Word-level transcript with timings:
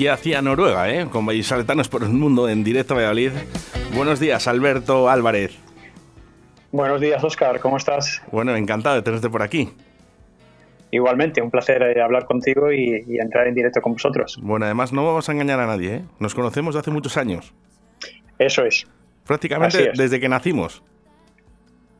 Y 0.00 0.06
hacia 0.06 0.40
Noruega, 0.40 0.88
¿eh? 0.88 1.06
Con 1.10 1.26
vallisoletanos 1.26 1.90
por 1.90 2.02
el 2.02 2.08
mundo 2.08 2.48
en 2.48 2.64
directo 2.64 2.94
a 2.94 2.96
Valladolid. 2.96 3.32
Buenos 3.94 4.18
días, 4.18 4.48
Alberto 4.48 5.10
Álvarez. 5.10 5.58
Buenos 6.72 7.02
días, 7.02 7.22
Oscar, 7.22 7.60
¿cómo 7.60 7.76
estás? 7.76 8.22
Bueno, 8.32 8.56
encantado 8.56 8.96
de 8.96 9.02
tenerte 9.02 9.28
por 9.28 9.42
aquí. 9.42 9.68
Igualmente, 10.90 11.42
un 11.42 11.50
placer 11.50 11.82
eh, 11.82 12.00
hablar 12.00 12.24
contigo 12.24 12.72
y, 12.72 13.04
y 13.06 13.18
entrar 13.18 13.46
en 13.46 13.54
directo 13.54 13.82
con 13.82 13.92
vosotros. 13.92 14.38
Bueno, 14.40 14.64
además 14.64 14.90
no 14.90 15.04
vamos 15.04 15.28
a 15.28 15.32
engañar 15.32 15.60
a 15.60 15.66
nadie, 15.66 15.96
¿eh? 15.96 16.02
Nos 16.18 16.34
conocemos 16.34 16.72
de 16.72 16.80
hace 16.80 16.90
muchos 16.90 17.18
años. 17.18 17.52
Eso 18.38 18.64
es. 18.64 18.86
Prácticamente 19.26 19.90
es. 19.90 19.98
desde 19.98 20.18
que 20.18 20.30
nacimos. 20.30 20.82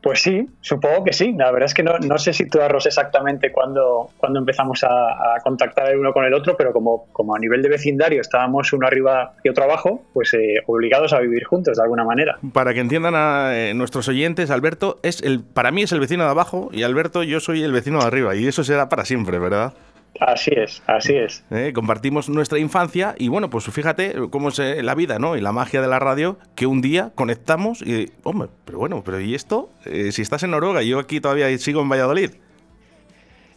Pues 0.02 0.22
sí, 0.22 0.48
supongo 0.60 1.04
que 1.04 1.12
sí. 1.12 1.32
La 1.36 1.50
verdad 1.50 1.66
es 1.66 1.74
que 1.74 1.82
no, 1.82 1.98
no 1.98 2.18
sé 2.18 2.32
situarlos 2.32 2.86
exactamente 2.86 3.52
cuando, 3.52 4.10
cuando 4.16 4.38
empezamos 4.38 4.82
a, 4.84 4.88
a 4.88 5.40
contactar 5.42 5.90
el 5.90 5.98
uno 5.98 6.12
con 6.12 6.24
el 6.24 6.34
otro, 6.34 6.56
pero 6.56 6.72
como, 6.72 7.06
como 7.12 7.34
a 7.34 7.38
nivel 7.38 7.62
de 7.62 7.68
vecindario 7.68 8.20
estábamos 8.20 8.72
uno 8.72 8.86
arriba 8.86 9.34
y 9.44 9.48
otro 9.48 9.64
abajo, 9.64 10.02
pues 10.12 10.32
eh, 10.34 10.62
obligados 10.66 11.12
a 11.12 11.20
vivir 11.20 11.44
juntos 11.44 11.76
de 11.76 11.82
alguna 11.82 12.04
manera. 12.04 12.38
Para 12.52 12.74
que 12.74 12.80
entiendan 12.80 13.14
a 13.14 13.50
eh, 13.56 13.74
nuestros 13.74 14.08
oyentes, 14.08 14.50
Alberto 14.50 14.98
es 15.02 15.22
el, 15.22 15.40
para 15.40 15.70
mí 15.70 15.82
es 15.82 15.92
el 15.92 16.00
vecino 16.00 16.24
de 16.24 16.30
abajo 16.30 16.70
y 16.72 16.82
Alberto 16.82 17.22
yo 17.22 17.40
soy 17.40 17.62
el 17.62 17.72
vecino 17.72 18.00
de 18.00 18.06
arriba 18.06 18.34
y 18.34 18.46
eso 18.46 18.64
será 18.64 18.88
para 18.88 19.04
siempre, 19.04 19.38
¿verdad? 19.38 19.74
Así 20.18 20.50
es, 20.54 20.82
así 20.86 21.14
es. 21.14 21.44
Eh, 21.50 21.72
compartimos 21.74 22.28
nuestra 22.28 22.58
infancia 22.58 23.14
y 23.16 23.28
bueno, 23.28 23.48
pues 23.48 23.64
fíjate 23.64 24.14
cómo 24.30 24.48
es 24.48 24.58
eh, 24.58 24.82
la 24.82 24.94
vida, 24.94 25.18
¿no? 25.18 25.36
Y 25.36 25.40
la 25.40 25.52
magia 25.52 25.80
de 25.80 25.88
la 25.88 25.98
radio, 25.98 26.38
que 26.56 26.66
un 26.66 26.82
día 26.82 27.12
conectamos 27.14 27.80
y, 27.82 28.10
hombre, 28.22 28.48
pero 28.64 28.78
bueno, 28.78 29.02
pero 29.04 29.20
¿y 29.20 29.34
esto? 29.34 29.70
Eh, 29.86 30.12
si 30.12 30.22
estás 30.22 30.42
en 30.42 30.50
Noruega 30.50 30.82
yo 30.82 30.98
aquí 30.98 31.20
todavía 31.20 31.56
sigo 31.58 31.80
en 31.80 31.88
Valladolid. 31.88 32.32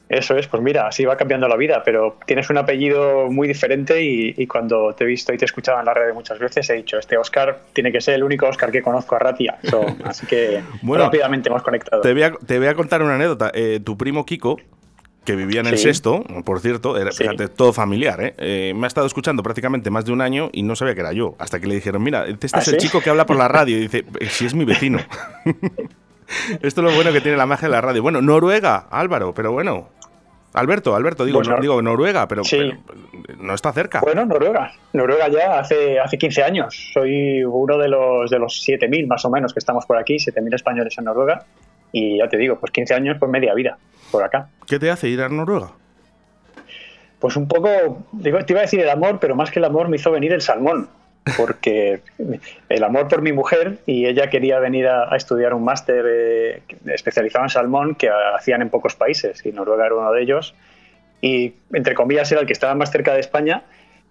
Eso 0.09 0.37
es, 0.37 0.47
pues 0.47 0.61
mira, 0.61 0.87
así 0.87 1.05
va 1.05 1.17
cambiando 1.17 1.47
la 1.47 1.55
vida, 1.55 1.81
pero 1.83 2.17
tienes 2.27 2.49
un 2.49 2.57
apellido 2.57 3.31
muy 3.31 3.47
diferente 3.47 4.03
y, 4.03 4.35
y 4.37 4.45
cuando 4.45 4.93
te 4.93 5.05
he 5.05 5.07
visto 5.07 5.33
y 5.33 5.37
te 5.37 5.45
he 5.45 5.47
escuchado 5.47 5.79
en 5.79 5.85
la 5.85 5.93
radio 5.93 6.13
muchas 6.13 6.37
veces 6.37 6.69
he 6.69 6.73
dicho, 6.73 6.99
este 6.99 7.17
Oscar 7.17 7.61
tiene 7.73 7.91
que 7.91 7.99
ser 7.99 8.15
el 8.15 8.23
único 8.23 8.45
Oscar 8.45 8.71
que 8.71 8.81
conozco 8.81 9.15
a 9.15 9.19
Ratia. 9.19 9.57
So, 9.63 9.83
así 10.03 10.27
que 10.27 10.61
Bueno, 10.81 11.05
rápidamente 11.05 11.49
hemos 11.49 11.63
conectado. 11.63 12.01
Te 12.01 12.13
voy 12.13 12.23
a, 12.23 12.31
te 12.31 12.59
voy 12.59 12.67
a 12.67 12.75
contar 12.75 13.01
una 13.01 13.15
anécdota. 13.15 13.51
Tu 13.83 13.97
primo 13.97 14.25
Kiko, 14.25 14.57
que 15.25 15.35
vivía 15.35 15.61
en 15.61 15.67
el 15.67 15.77
Sí. 15.77 15.83
sexto, 15.85 16.23
por 16.45 16.59
cierto, 16.59 16.97
era 16.97 17.11
Sí. 17.11 17.23
fíjate, 17.23 17.47
todo 17.47 17.71
familiar, 17.73 18.21
¿eh? 18.23 18.33
Eh, 18.37 18.73
me 18.75 18.85
ha 18.85 18.87
estado 18.87 19.07
escuchando 19.07 19.41
prácticamente 19.43 19.89
más 19.89 20.05
de 20.05 20.11
un 20.11 20.21
año 20.21 20.49
y 20.51 20.63
no 20.63 20.75
sabía 20.75 20.93
que 20.95 21.01
era 21.01 21.13
yo. 21.13 21.35
Hasta 21.39 21.59
que 21.59 21.67
le 21.67 21.75
dijeron, 21.75 22.03
mira, 22.03 22.25
este 22.27 22.47
es 22.47 22.53
¿Ah, 22.53 22.59
el 22.59 22.63
sí? 22.65 22.77
chico 22.77 22.99
que 23.01 23.09
habla 23.09 23.25
por 23.25 23.37
la 23.37 23.47
radio. 23.47 23.77
Y 23.77 23.81
dice, 23.81 24.05
"Eh, 24.19 24.25
si 24.27 24.45
es 24.45 24.53
mi 24.53 24.65
vecino. 24.65 24.99
Esto 26.61 26.81
es 26.81 26.89
lo 26.89 26.91
bueno 26.91 27.11
que 27.11 27.21
tiene 27.21 27.37
la 27.37 27.45
magia 27.45 27.67
de 27.67 27.73
la 27.73 27.81
radio. 27.81 28.01
Bueno, 28.01 28.21
Noruega, 28.21 28.87
Álvaro, 28.89 29.33
pero 29.33 29.51
bueno. 29.51 29.89
Alberto, 30.55 30.95
Alberto, 30.95 31.25
digo, 31.25 31.41
no- 31.41 31.59
digo 31.59 31.81
Noruega, 31.81 32.27
pero, 32.27 32.43
Sí. 32.43 32.57
pero 32.57 33.39
no 33.41 33.53
está 33.55 33.73
cerca. 33.73 34.01
Bueno, 34.01 34.23
Noruega. 34.25 34.71
Noruega 34.93 35.27
ya 35.27 35.59
hace, 35.59 35.99
hace 35.99 36.17
15 36.17 36.43
años. 36.43 36.91
Soy 36.93 37.43
uno 37.43 37.77
de 37.79 37.87
los, 37.87 38.29
de 38.29 38.37
los 38.37 38.61
7.000 38.63 39.07
más 39.07 39.25
o 39.25 39.31
menos 39.31 39.51
que 39.53 39.59
estamos 39.59 39.85
por 39.87 39.97
aquí, 39.97 40.19
7.000 40.19 40.53
españoles 40.53 40.95
en 40.97 41.05
Noruega. 41.05 41.45
Y 41.91 42.19
ya 42.19 42.27
te 42.29 42.37
digo, 42.37 42.59
pues 42.59 42.71
15 42.71 42.93
años, 42.93 43.17
pues 43.19 43.31
media 43.31 43.53
vida 43.55 43.77
por 44.13 44.23
acá. 44.23 44.47
¿Qué 44.67 44.79
te 44.79 44.91
hace 44.91 45.09
ir 45.09 45.21
a 45.21 45.27
Noruega? 45.27 45.71
Pues 47.19 47.35
un 47.35 47.47
poco, 47.47 48.05
digo, 48.11 48.45
te 48.45 48.53
iba 48.53 48.59
a 48.59 48.63
decir 48.63 48.79
el 48.79 48.89
amor, 48.89 49.19
pero 49.19 49.35
más 49.35 49.49
que 49.49 49.59
el 49.59 49.65
amor 49.65 49.89
me 49.89 49.97
hizo 49.97 50.11
venir 50.11 50.31
el 50.31 50.41
salmón. 50.41 50.87
Porque 51.37 52.01
el 52.69 52.83
amor 52.83 53.07
por 53.07 53.21
mi 53.21 53.31
mujer 53.31 53.79
y 53.85 54.05
ella 54.05 54.29
quería 54.29 54.59
venir 54.59 54.87
a, 54.87 55.11
a 55.11 55.17
estudiar 55.17 55.53
un 55.53 55.63
máster 55.63 56.05
eh, 56.07 56.63
especializado 56.85 57.45
en 57.45 57.49
salmón 57.49 57.95
que 57.95 58.09
hacían 58.09 58.61
en 58.61 58.69
pocos 58.69 58.95
países 58.95 59.43
y 59.45 59.51
Noruega 59.51 59.85
era 59.87 59.95
uno 59.95 60.11
de 60.11 60.21
ellos. 60.21 60.53
Y 61.21 61.55
entre 61.71 61.95
comillas 61.95 62.31
era 62.31 62.41
el 62.41 62.47
que 62.47 62.53
estaba 62.53 62.75
más 62.75 62.91
cerca 62.91 63.13
de 63.13 63.21
España 63.21 63.63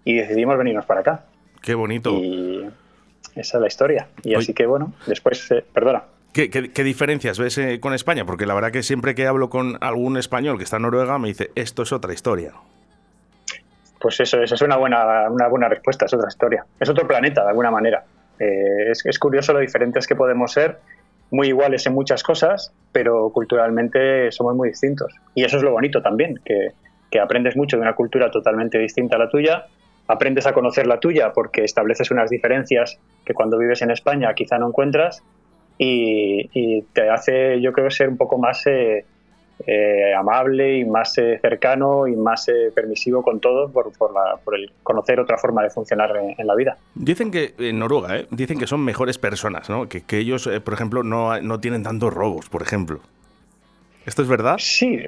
y 0.05 0.15
decidimos 0.15 0.59
venirnos 0.59 0.87
para 0.87 1.01
acá. 1.01 1.25
Qué 1.61 1.75
bonito. 1.75 2.13
Y 2.13 2.67
esa 3.37 3.59
es 3.59 3.61
la 3.61 3.69
historia. 3.69 4.09
Y 4.25 4.31
Oye. 4.31 4.39
así 4.39 4.55
que 4.55 4.67
bueno, 4.67 4.95
después, 5.07 5.51
eh, 5.53 5.65
perdona. 5.73 6.05
¿Qué, 6.33 6.49
diferencias 6.83 7.39
ves 7.39 7.59
eh, 7.59 7.79
con 7.79 7.93
España? 7.93 8.25
Porque 8.25 8.47
la 8.47 8.55
verdad 8.55 8.71
que 8.71 8.83
siempre 8.83 9.15
que 9.15 9.27
hablo 9.27 9.51
con 9.51 9.77
algún 9.83 10.17
español 10.17 10.57
que 10.57 10.65
está 10.65 10.77
en 10.77 10.83
Noruega 10.83 11.19
me 11.19 11.29
dice, 11.29 11.51
esto 11.55 11.83
es 11.83 11.93
otra 11.93 12.15
historia. 12.15 12.53
Pues 14.01 14.19
eso, 14.19 14.43
esa 14.43 14.55
es 14.55 14.63
una 14.63 14.77
buena, 14.77 15.29
una 15.29 15.47
buena 15.49 15.69
respuesta, 15.69 16.07
es 16.07 16.15
otra 16.15 16.29
historia. 16.29 16.65
Es 16.81 16.89
otro 16.89 17.07
planeta, 17.07 17.43
de 17.43 17.51
alguna 17.51 17.71
manera. 17.71 18.05
Eh, 18.39 18.91
es, 18.91 19.05
es 19.05 19.19
curioso 19.19 19.53
lo 19.53 19.59
diferentes 19.59 20.07
que 20.07 20.17
podemos 20.17 20.53
ser, 20.53 20.79
muy 21.31 21.49
iguales 21.49 21.87
en 21.87 21.93
muchas 21.93 22.23
cosas, 22.23 22.73
pero 22.93 23.31
culturalmente 23.31 24.33
somos 24.33 24.57
muy 24.57 24.71
distintos. 24.71 25.15
Y 25.35 25.45
eso 25.45 25.59
es 25.59 25.63
lo 25.63 25.73
bonito 25.73 26.01
también, 26.01 26.41
que, 26.45 26.69
que 27.11 27.21
aprendes 27.21 27.57
mucho 27.57 27.77
de 27.77 27.83
una 27.83 27.95
cultura 27.95 28.31
totalmente 28.31 28.79
distinta 28.79 29.17
a 29.17 29.19
la 29.19 29.29
tuya, 29.29 29.67
aprendes 30.09 30.47
a 30.47 30.55
conocer 30.55 30.87
la 30.87 30.99
tuya 30.99 31.33
porque 31.33 31.63
estableces 31.63 32.11
unas 32.11 32.31
diferencias 32.31 32.99
que 33.25 33.35
cuando 33.35 33.59
vives 33.59 33.83
en 33.83 33.91
España 33.91 34.33
quizá 34.35 34.59
no 34.59 34.69
encuentras 34.69 35.23
y, 35.79 36.49
y 36.53 36.83
te 36.93 37.09
hace, 37.11 37.61
yo 37.61 37.73
creo, 37.73 37.91
ser 37.91 38.09
un 38.09 38.17
poco 38.17 38.39
más 38.39 38.67
eh, 38.67 39.05
eh, 39.67 40.15
amable 40.15 40.79
y 40.79 40.85
más 40.85 41.17
eh, 41.19 41.39
cercano 41.41 42.07
y 42.09 42.17
más 42.17 42.49
eh, 42.49 42.71
permisivo 42.75 43.23
con 43.23 43.39
todo 43.41 43.71
por, 43.71 43.93
por, 43.97 44.13
la- 44.13 44.37
por 44.45 44.57
el 44.57 44.73
conocer 44.83 45.21
otra 45.21 45.39
forma 45.39 45.63
de 45.63 45.71
funcionar 45.71 46.17
en, 46.17 46.35
en 46.37 46.47
la 46.47 46.55
vida. 46.55 46.77
Dicen 46.95 47.31
que 47.31 47.55
en 47.59 47.79
Noruega, 47.79 48.17
¿eh? 48.17 48.27
dicen 48.31 48.59
que 48.59 48.67
son 48.67 48.81
mejores 48.85 49.19
personas, 49.19 49.71
¿no? 49.71 49.89
Que, 49.89 50.03
que 50.03 50.19
ellos, 50.19 50.47
eh, 50.47 50.61
por 50.61 50.75
ejemplo, 50.75 51.03
no, 51.03 51.41
no 51.41 51.61
tienen 51.61 51.83
tantos 51.83 52.13
robos, 52.13 52.49
por 52.49 52.63
ejemplo. 52.63 53.01
¿Esto 54.05 54.23
es 54.23 54.29
verdad? 54.29 54.57
Sí, 54.59 54.99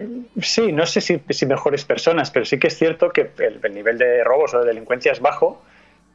sí, 0.40 0.70
no 0.70 0.86
sé 0.86 1.00
si, 1.00 1.20
si 1.30 1.46
mejores 1.46 1.84
personas, 1.84 2.30
pero 2.30 2.44
sí 2.44 2.60
que 2.60 2.68
es 2.68 2.78
cierto 2.78 3.10
que 3.10 3.22
el, 3.38 3.58
el 3.60 3.74
nivel 3.74 3.98
de 3.98 4.22
robos 4.22 4.54
o 4.54 4.60
de 4.60 4.66
delincuencia 4.66 5.10
es 5.10 5.18
bajo, 5.20 5.60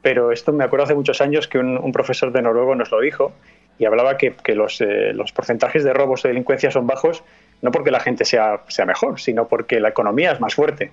pero 0.01 0.31
esto 0.31 0.53
me 0.53 0.63
acuerdo 0.63 0.85
hace 0.85 0.95
muchos 0.95 1.19
años 1.19 1.49
que 1.49 1.57
un, 1.57 1.77
un 1.77 1.91
profesor 1.91 2.31
de 2.31 2.41
noruego 2.41 2.73
nos 2.75 2.89
lo 2.89 3.01
dijo 3.01 3.33
y 3.79 3.85
hablaba 3.85 4.17
que, 4.17 4.33
que 4.33 4.53
los, 4.53 4.81
eh, 4.81 5.13
los 5.13 5.31
porcentajes 5.31 5.83
de 5.83 5.93
robos 5.93 6.23
o 6.25 6.27
delincuencia 6.27 6.69
son 6.69 6.85
bajos 6.85 7.23
no 7.61 7.71
porque 7.71 7.91
la 7.91 7.99
gente 7.99 8.25
sea, 8.25 8.61
sea 8.67 8.85
mejor, 8.85 9.19
sino 9.19 9.47
porque 9.47 9.79
la 9.79 9.89
economía 9.89 10.31
es 10.31 10.39
más 10.39 10.55
fuerte. 10.55 10.91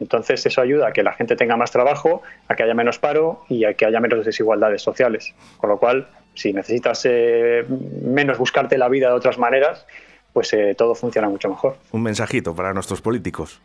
Entonces 0.00 0.44
eso 0.46 0.60
ayuda 0.60 0.88
a 0.88 0.92
que 0.92 1.02
la 1.02 1.12
gente 1.12 1.36
tenga 1.36 1.56
más 1.56 1.70
trabajo, 1.70 2.22
a 2.48 2.56
que 2.56 2.62
haya 2.62 2.74
menos 2.74 2.98
paro 2.98 3.44
y 3.48 3.64
a 3.64 3.74
que 3.74 3.84
haya 3.84 4.00
menos 4.00 4.24
desigualdades 4.24 4.82
sociales. 4.82 5.34
Con 5.58 5.70
lo 5.70 5.78
cual, 5.78 6.08
si 6.34 6.52
necesitas 6.52 7.02
eh, 7.04 7.64
menos 8.02 8.38
buscarte 8.38 8.78
la 8.78 8.88
vida 8.88 9.08
de 9.08 9.14
otras 9.14 9.38
maneras, 9.38 9.86
pues 10.32 10.52
eh, 10.54 10.74
todo 10.76 10.94
funciona 10.94 11.28
mucho 11.28 11.48
mejor. 11.48 11.76
Un 11.92 12.02
mensajito 12.02 12.54
para 12.54 12.72
nuestros 12.72 13.02
políticos. 13.02 13.60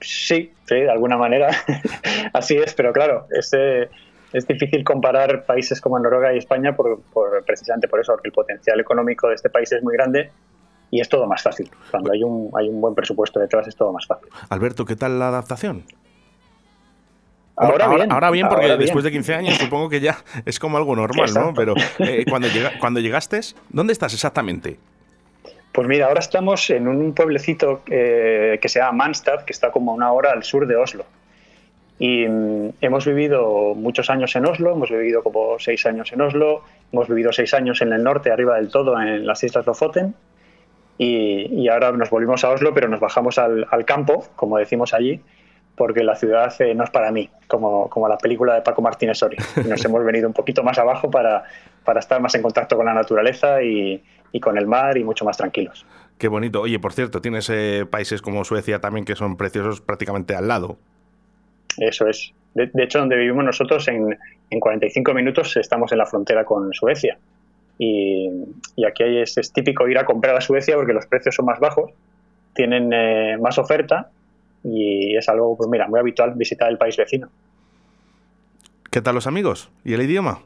Sí, 0.00 0.52
sí, 0.68 0.74
de 0.74 0.90
alguna 0.90 1.16
manera 1.16 1.48
así 2.34 2.58
es, 2.58 2.74
pero 2.74 2.92
claro, 2.92 3.26
es, 3.30 3.50
eh, 3.54 3.88
es 4.34 4.46
difícil 4.46 4.84
comparar 4.84 5.46
países 5.46 5.80
como 5.80 5.98
Noruega 5.98 6.34
y 6.34 6.38
España 6.38 6.76
por, 6.76 7.00
por- 7.12 7.42
precisamente 7.46 7.88
por 7.88 8.00
eso, 8.00 8.12
porque 8.12 8.28
el 8.28 8.32
potencial 8.34 8.78
económico 8.80 9.28
de 9.28 9.36
este 9.36 9.48
país 9.48 9.72
es 9.72 9.82
muy 9.82 9.94
grande 9.94 10.30
y 10.90 11.00
es 11.00 11.08
todo 11.08 11.26
más 11.26 11.42
fácil. 11.42 11.70
Cuando 11.90 12.12
hay 12.12 12.22
un, 12.22 12.50
hay 12.58 12.68
un 12.68 12.80
buen 12.80 12.94
presupuesto 12.94 13.40
detrás 13.40 13.66
es 13.66 13.74
todo 13.76 13.92
más 13.92 14.06
fácil. 14.06 14.28
Alberto, 14.50 14.84
¿qué 14.84 14.96
tal 14.96 15.18
la 15.18 15.28
adaptación? 15.28 15.84
Ahora, 17.56 17.86
bien. 17.88 18.10
Ahora 18.12 18.30
bien, 18.32 18.48
porque 18.48 18.64
ahora 18.64 18.76
bien. 18.76 18.86
después 18.86 19.04
de 19.04 19.12
15 19.12 19.34
años 19.34 19.54
supongo 19.58 19.88
que 19.88 20.00
ya 20.00 20.18
es 20.44 20.58
como 20.58 20.76
algo 20.76 20.96
normal, 20.96 21.30
¿no? 21.34 21.54
Pero 21.54 21.74
eh, 22.00 22.24
cuando, 22.28 22.48
llega, 22.48 22.72
cuando 22.80 22.98
llegaste, 23.00 23.40
¿dónde 23.68 23.92
estás 23.92 24.12
exactamente? 24.12 24.78
Pues 25.72 25.86
mira, 25.88 26.06
ahora 26.06 26.20
estamos 26.20 26.68
en 26.70 26.86
un 26.88 27.14
pueblecito 27.14 27.82
eh, 27.86 28.58
que 28.60 28.68
se 28.68 28.78
llama 28.80 28.92
Manstad, 29.04 29.44
que 29.44 29.52
está 29.52 29.70
como 29.70 29.92
a 29.92 29.94
una 29.94 30.12
hora 30.12 30.32
al 30.32 30.42
sur 30.44 30.66
de 30.66 30.76
Oslo. 30.76 31.04
Y 31.98 32.26
mm, 32.26 32.70
hemos 32.80 33.06
vivido 33.06 33.74
muchos 33.74 34.10
años 34.10 34.34
en 34.36 34.46
Oslo, 34.46 34.72
hemos 34.72 34.90
vivido 34.90 35.22
como 35.22 35.58
seis 35.58 35.86
años 35.86 36.12
en 36.12 36.20
Oslo, 36.20 36.62
hemos 36.92 37.08
vivido 37.08 37.32
seis 37.32 37.54
años 37.54 37.80
en 37.82 37.92
el 37.92 38.02
norte, 38.02 38.30
arriba 38.30 38.56
del 38.56 38.68
todo, 38.68 39.00
en 39.00 39.26
las 39.26 39.42
Islas 39.44 39.66
Lofoten. 39.66 40.14
Y, 40.96 41.46
y 41.52 41.68
ahora 41.68 41.92
nos 41.92 42.10
volvimos 42.10 42.44
a 42.44 42.50
Oslo, 42.50 42.72
pero 42.72 42.88
nos 42.88 43.00
bajamos 43.00 43.38
al, 43.38 43.66
al 43.70 43.84
campo, 43.84 44.26
como 44.36 44.58
decimos 44.58 44.94
allí, 44.94 45.20
porque 45.76 46.04
la 46.04 46.14
ciudad 46.14 46.52
eh, 46.60 46.74
no 46.74 46.84
es 46.84 46.90
para 46.90 47.10
mí, 47.10 47.28
como, 47.48 47.88
como 47.88 48.08
la 48.08 48.16
película 48.18 48.54
de 48.54 48.62
Paco 48.62 48.80
Martínez 48.82 49.18
Soria. 49.18 49.40
Nos 49.68 49.84
hemos 49.84 50.04
venido 50.04 50.28
un 50.28 50.34
poquito 50.34 50.62
más 50.62 50.78
abajo 50.78 51.10
para, 51.10 51.44
para 51.84 52.00
estar 52.00 52.20
más 52.20 52.34
en 52.34 52.42
contacto 52.42 52.76
con 52.76 52.86
la 52.86 52.94
naturaleza 52.94 53.62
y, 53.62 54.02
y 54.32 54.40
con 54.40 54.56
el 54.58 54.66
mar 54.66 54.96
y 54.96 55.04
mucho 55.04 55.24
más 55.24 55.36
tranquilos. 55.36 55.84
Qué 56.18 56.28
bonito. 56.28 56.60
Oye, 56.60 56.78
por 56.78 56.92
cierto, 56.92 57.20
tienes 57.20 57.50
eh, 57.50 57.86
países 57.90 58.22
como 58.22 58.44
Suecia 58.44 58.80
también 58.80 59.04
que 59.04 59.16
son 59.16 59.36
preciosos 59.36 59.80
prácticamente 59.80 60.36
al 60.36 60.46
lado. 60.46 60.78
Eso 61.78 62.08
es. 62.08 62.32
De, 62.54 62.70
hecho, 62.82 63.00
donde 63.00 63.16
vivimos 63.16 63.44
nosotros, 63.44 63.88
en, 63.88 64.16
en, 64.50 64.60
45 64.60 65.12
minutos 65.12 65.56
estamos 65.56 65.90
en 65.90 65.98
la 65.98 66.06
frontera 66.06 66.44
con 66.44 66.72
Suecia. 66.72 67.18
Y, 67.78 68.28
y 68.76 68.84
aquí 68.84 69.02
es, 69.02 69.36
es, 69.36 69.52
típico 69.52 69.88
ir 69.88 69.98
a 69.98 70.04
comprar 70.04 70.36
a 70.36 70.40
Suecia 70.40 70.76
porque 70.76 70.92
los 70.92 71.06
precios 71.06 71.34
son 71.34 71.46
más 71.46 71.58
bajos, 71.58 71.90
tienen 72.54 72.92
eh, 72.92 73.36
más 73.40 73.58
oferta 73.58 74.10
y 74.62 75.16
es 75.16 75.28
algo, 75.28 75.56
pues 75.56 75.68
mira, 75.68 75.88
muy 75.88 75.98
habitual 75.98 76.34
visitar 76.34 76.70
el 76.70 76.78
país 76.78 76.96
vecino. 76.96 77.28
¿Qué 78.90 79.02
tal 79.02 79.16
los 79.16 79.26
amigos? 79.26 79.70
¿Y 79.84 79.94
el 79.94 80.02
idioma? 80.02 80.42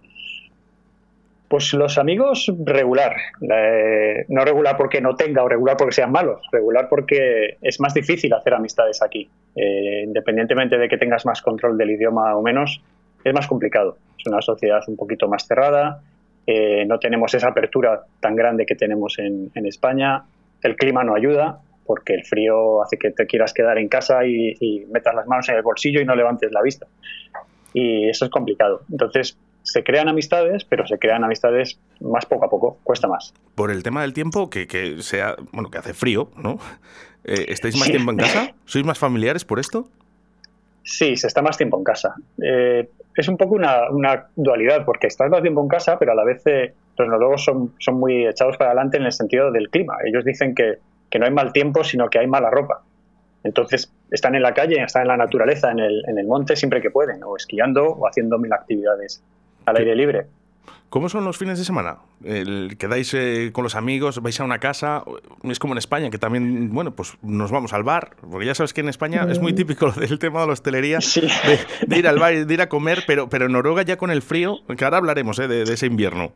Pues 1.49 1.73
los 1.73 1.97
amigos 1.97 2.53
regular. 2.65 3.17
Eh, 3.41 4.27
no 4.29 4.45
regular 4.45 4.77
porque 4.77 5.00
no 5.00 5.17
tenga 5.17 5.43
o 5.43 5.49
regular 5.49 5.77
porque 5.79 5.95
sean 5.95 6.12
malos. 6.12 6.43
Regular 6.53 6.89
porque 6.91 7.56
es 7.62 7.81
más 7.81 7.95
difícil 7.95 8.33
hacer 8.35 8.53
amistades 8.53 9.03
aquí. 9.03 9.31
Eh, 9.56 10.03
independientemente 10.05 10.77
de 10.77 10.89
que 10.89 10.99
tengas 10.99 11.25
más 11.25 11.41
control 11.41 11.79
del 11.79 11.91
idioma 11.91 12.37
o 12.37 12.43
menos, 12.43 12.83
es 13.25 13.33
más 13.33 13.47
complicado. 13.47 13.97
Es 14.19 14.27
una 14.27 14.43
sociedad 14.43 14.83
un 14.89 14.97
poquito 14.97 15.27
más 15.27 15.47
cerrada. 15.47 16.03
Eh, 16.47 16.85
no 16.87 16.99
tenemos 16.99 17.33
esa 17.35 17.49
apertura 17.49 18.03
tan 18.21 18.37
grande 18.37 18.67
que 18.67 18.75
tenemos 18.75 19.19
en, 19.19 19.50
España. 19.67 20.25
El 20.62 20.77
clima 20.77 21.03
no 21.03 21.15
ayuda 21.15 21.61
porque 21.87 22.15
el 22.15 22.25
frío 22.25 22.83
hace 22.83 22.99
que 22.99 23.11
te 23.11 23.27
quieras 23.27 23.55
quedar 23.55 23.79
en 23.79 23.89
casa 23.89 24.27
y, 24.27 24.87
metas 24.91 25.15
las 25.15 25.27
manos 25.27 25.49
en 25.49 25.56
el 25.56 25.62
bolsillo 25.62 26.00
y 26.00 26.05
no 26.05 26.15
levantes 26.15 26.53
la 26.53 26.61
vista. 26.61 26.87
Y 27.73 28.09
eso 28.09 28.27
es 28.27 28.31
complicado. 28.31 28.83
Entonces, 28.91 29.39
se 29.70 29.85
crean 29.85 30.09
amistades, 30.09 30.65
pero 30.65 30.87
se 30.87 30.99
crean 30.99 31.25
amistades 31.25 31.79
más 32.00 32.26
poco 32.26 32.47
a 32.47 32.50
poco, 32.50 32.79
cuesta 32.82 33.09
más. 33.09 33.35
Por 33.55 33.70
el 33.70 33.82
tema 33.82 34.03
del 34.03 34.12
tiempo, 34.12 34.50
que, 34.50 34.67
que 34.67 35.03
sea, 35.03 35.37
bueno, 35.53 35.70
que 35.70 35.79
hace 35.79 35.94
frío, 35.94 36.31
¿no? 36.37 36.59
Eh, 37.25 37.47
¿Estáis 37.49 37.76
más 37.76 37.87
sí. 37.87 37.93
tiempo 37.93 38.11
en 38.11 38.19
casa? 38.19 38.55
¿Sois 38.65 38.85
más 38.85 38.99
familiares 38.99 39.44
por 39.44 39.59
esto? 39.59 39.88
Sí, 40.82 41.17
se 41.17 41.26
está 41.26 41.43
más 41.43 41.56
tiempo 41.56 41.76
en 41.76 41.85
casa. 41.85 42.15
Eh, 42.43 42.88
es 43.15 43.29
un 43.29 43.37
poco 43.37 43.55
una, 43.55 43.91
una, 43.91 44.26
dualidad, 44.37 44.85
porque 44.85 45.06
estás 45.06 45.31
más 45.31 45.43
tiempo 45.43 45.61
en 45.62 45.69
casa, 45.69 45.99
pero 45.99 46.12
a 46.12 46.14
la 46.14 46.25
vez 46.25 46.43
eh, 46.47 46.75
los 46.97 47.09
noruegos 47.09 47.44
son, 47.44 47.75
son 47.79 47.97
muy 47.97 48.26
echados 48.26 48.56
para 48.56 48.71
adelante 48.71 48.97
en 48.97 49.05
el 49.05 49.12
sentido 49.12 49.50
del 49.53 49.69
clima. 49.69 49.97
Ellos 50.05 50.25
dicen 50.25 50.55
que 50.55 50.79
que 51.11 51.19
no 51.19 51.26
hay 51.26 51.32
mal 51.32 51.53
tiempo, 51.53 51.85
sino 51.85 52.09
que 52.11 52.19
hay 52.19 52.26
mala 52.26 52.50
ropa. 52.50 52.82
Entonces 53.44 53.93
están 54.11 54.35
en 54.35 54.43
la 54.43 54.53
calle, 54.53 54.82
están 54.82 55.03
en 55.03 55.09
la 55.09 55.17
naturaleza, 55.17 55.71
en 55.71 55.79
el, 55.79 56.03
en 56.06 56.19
el 56.19 56.26
monte 56.26 56.56
siempre 56.56 56.81
que 56.81 56.91
pueden, 56.91 57.23
o 57.25 57.37
esquiando 57.37 57.87
o 57.87 58.06
haciendo 58.06 58.38
mil 58.38 58.53
actividades 58.53 59.23
al 59.69 59.76
aire 59.76 59.94
libre. 59.94 60.26
¿Cómo 60.91 61.11
son 61.11 61.25
los 61.25 61.37
fines 61.37 61.59
de 61.59 61.67
semana? 61.67 61.99
El, 62.25 62.76
¿Quedáis 62.79 63.12
eh, 63.12 63.50
con 63.53 63.62
los 63.62 63.75
amigos? 63.75 64.23
¿Vais 64.23 64.41
a 64.41 64.44
una 64.44 64.59
casa? 64.59 65.05
Es 65.43 65.59
como 65.59 65.75
en 65.75 65.79
España, 65.79 66.09
que 66.09 66.17
también, 66.17 66.73
bueno, 66.73 66.93
pues 66.93 67.19
nos 67.20 67.50
vamos 67.50 67.75
al 67.75 67.82
bar. 67.82 68.17
Porque 68.31 68.47
ya 68.47 68.55
sabes 68.55 68.73
que 68.73 68.81
en 68.81 68.88
España 68.88 69.26
es 69.31 69.38
muy 69.38 69.53
típico 69.53 69.93
el 70.00 70.19
tema 70.19 70.41
de 70.41 70.47
la 70.47 70.53
hostelería, 70.55 71.03
sí. 71.03 71.20
de, 71.20 71.59
de, 71.87 71.99
ir 71.99 72.09
al 72.09 72.19
bar, 72.19 72.47
de 72.47 72.55
ir 72.55 72.62
a 72.62 72.70
comer, 72.70 73.05
pero, 73.06 73.29
pero 73.29 73.47
en 73.47 73.53
Noruega 73.53 73.82
ya 73.82 73.99
con 73.99 74.11
el 74.11 74.23
frío, 74.23 74.61
que 74.76 74.85
ahora 74.85 74.97
hablaremos 74.97 75.38
eh, 75.41 75.49
de, 75.49 75.65
de 75.65 75.75
ese 75.75 75.87
invierno. 75.87 76.32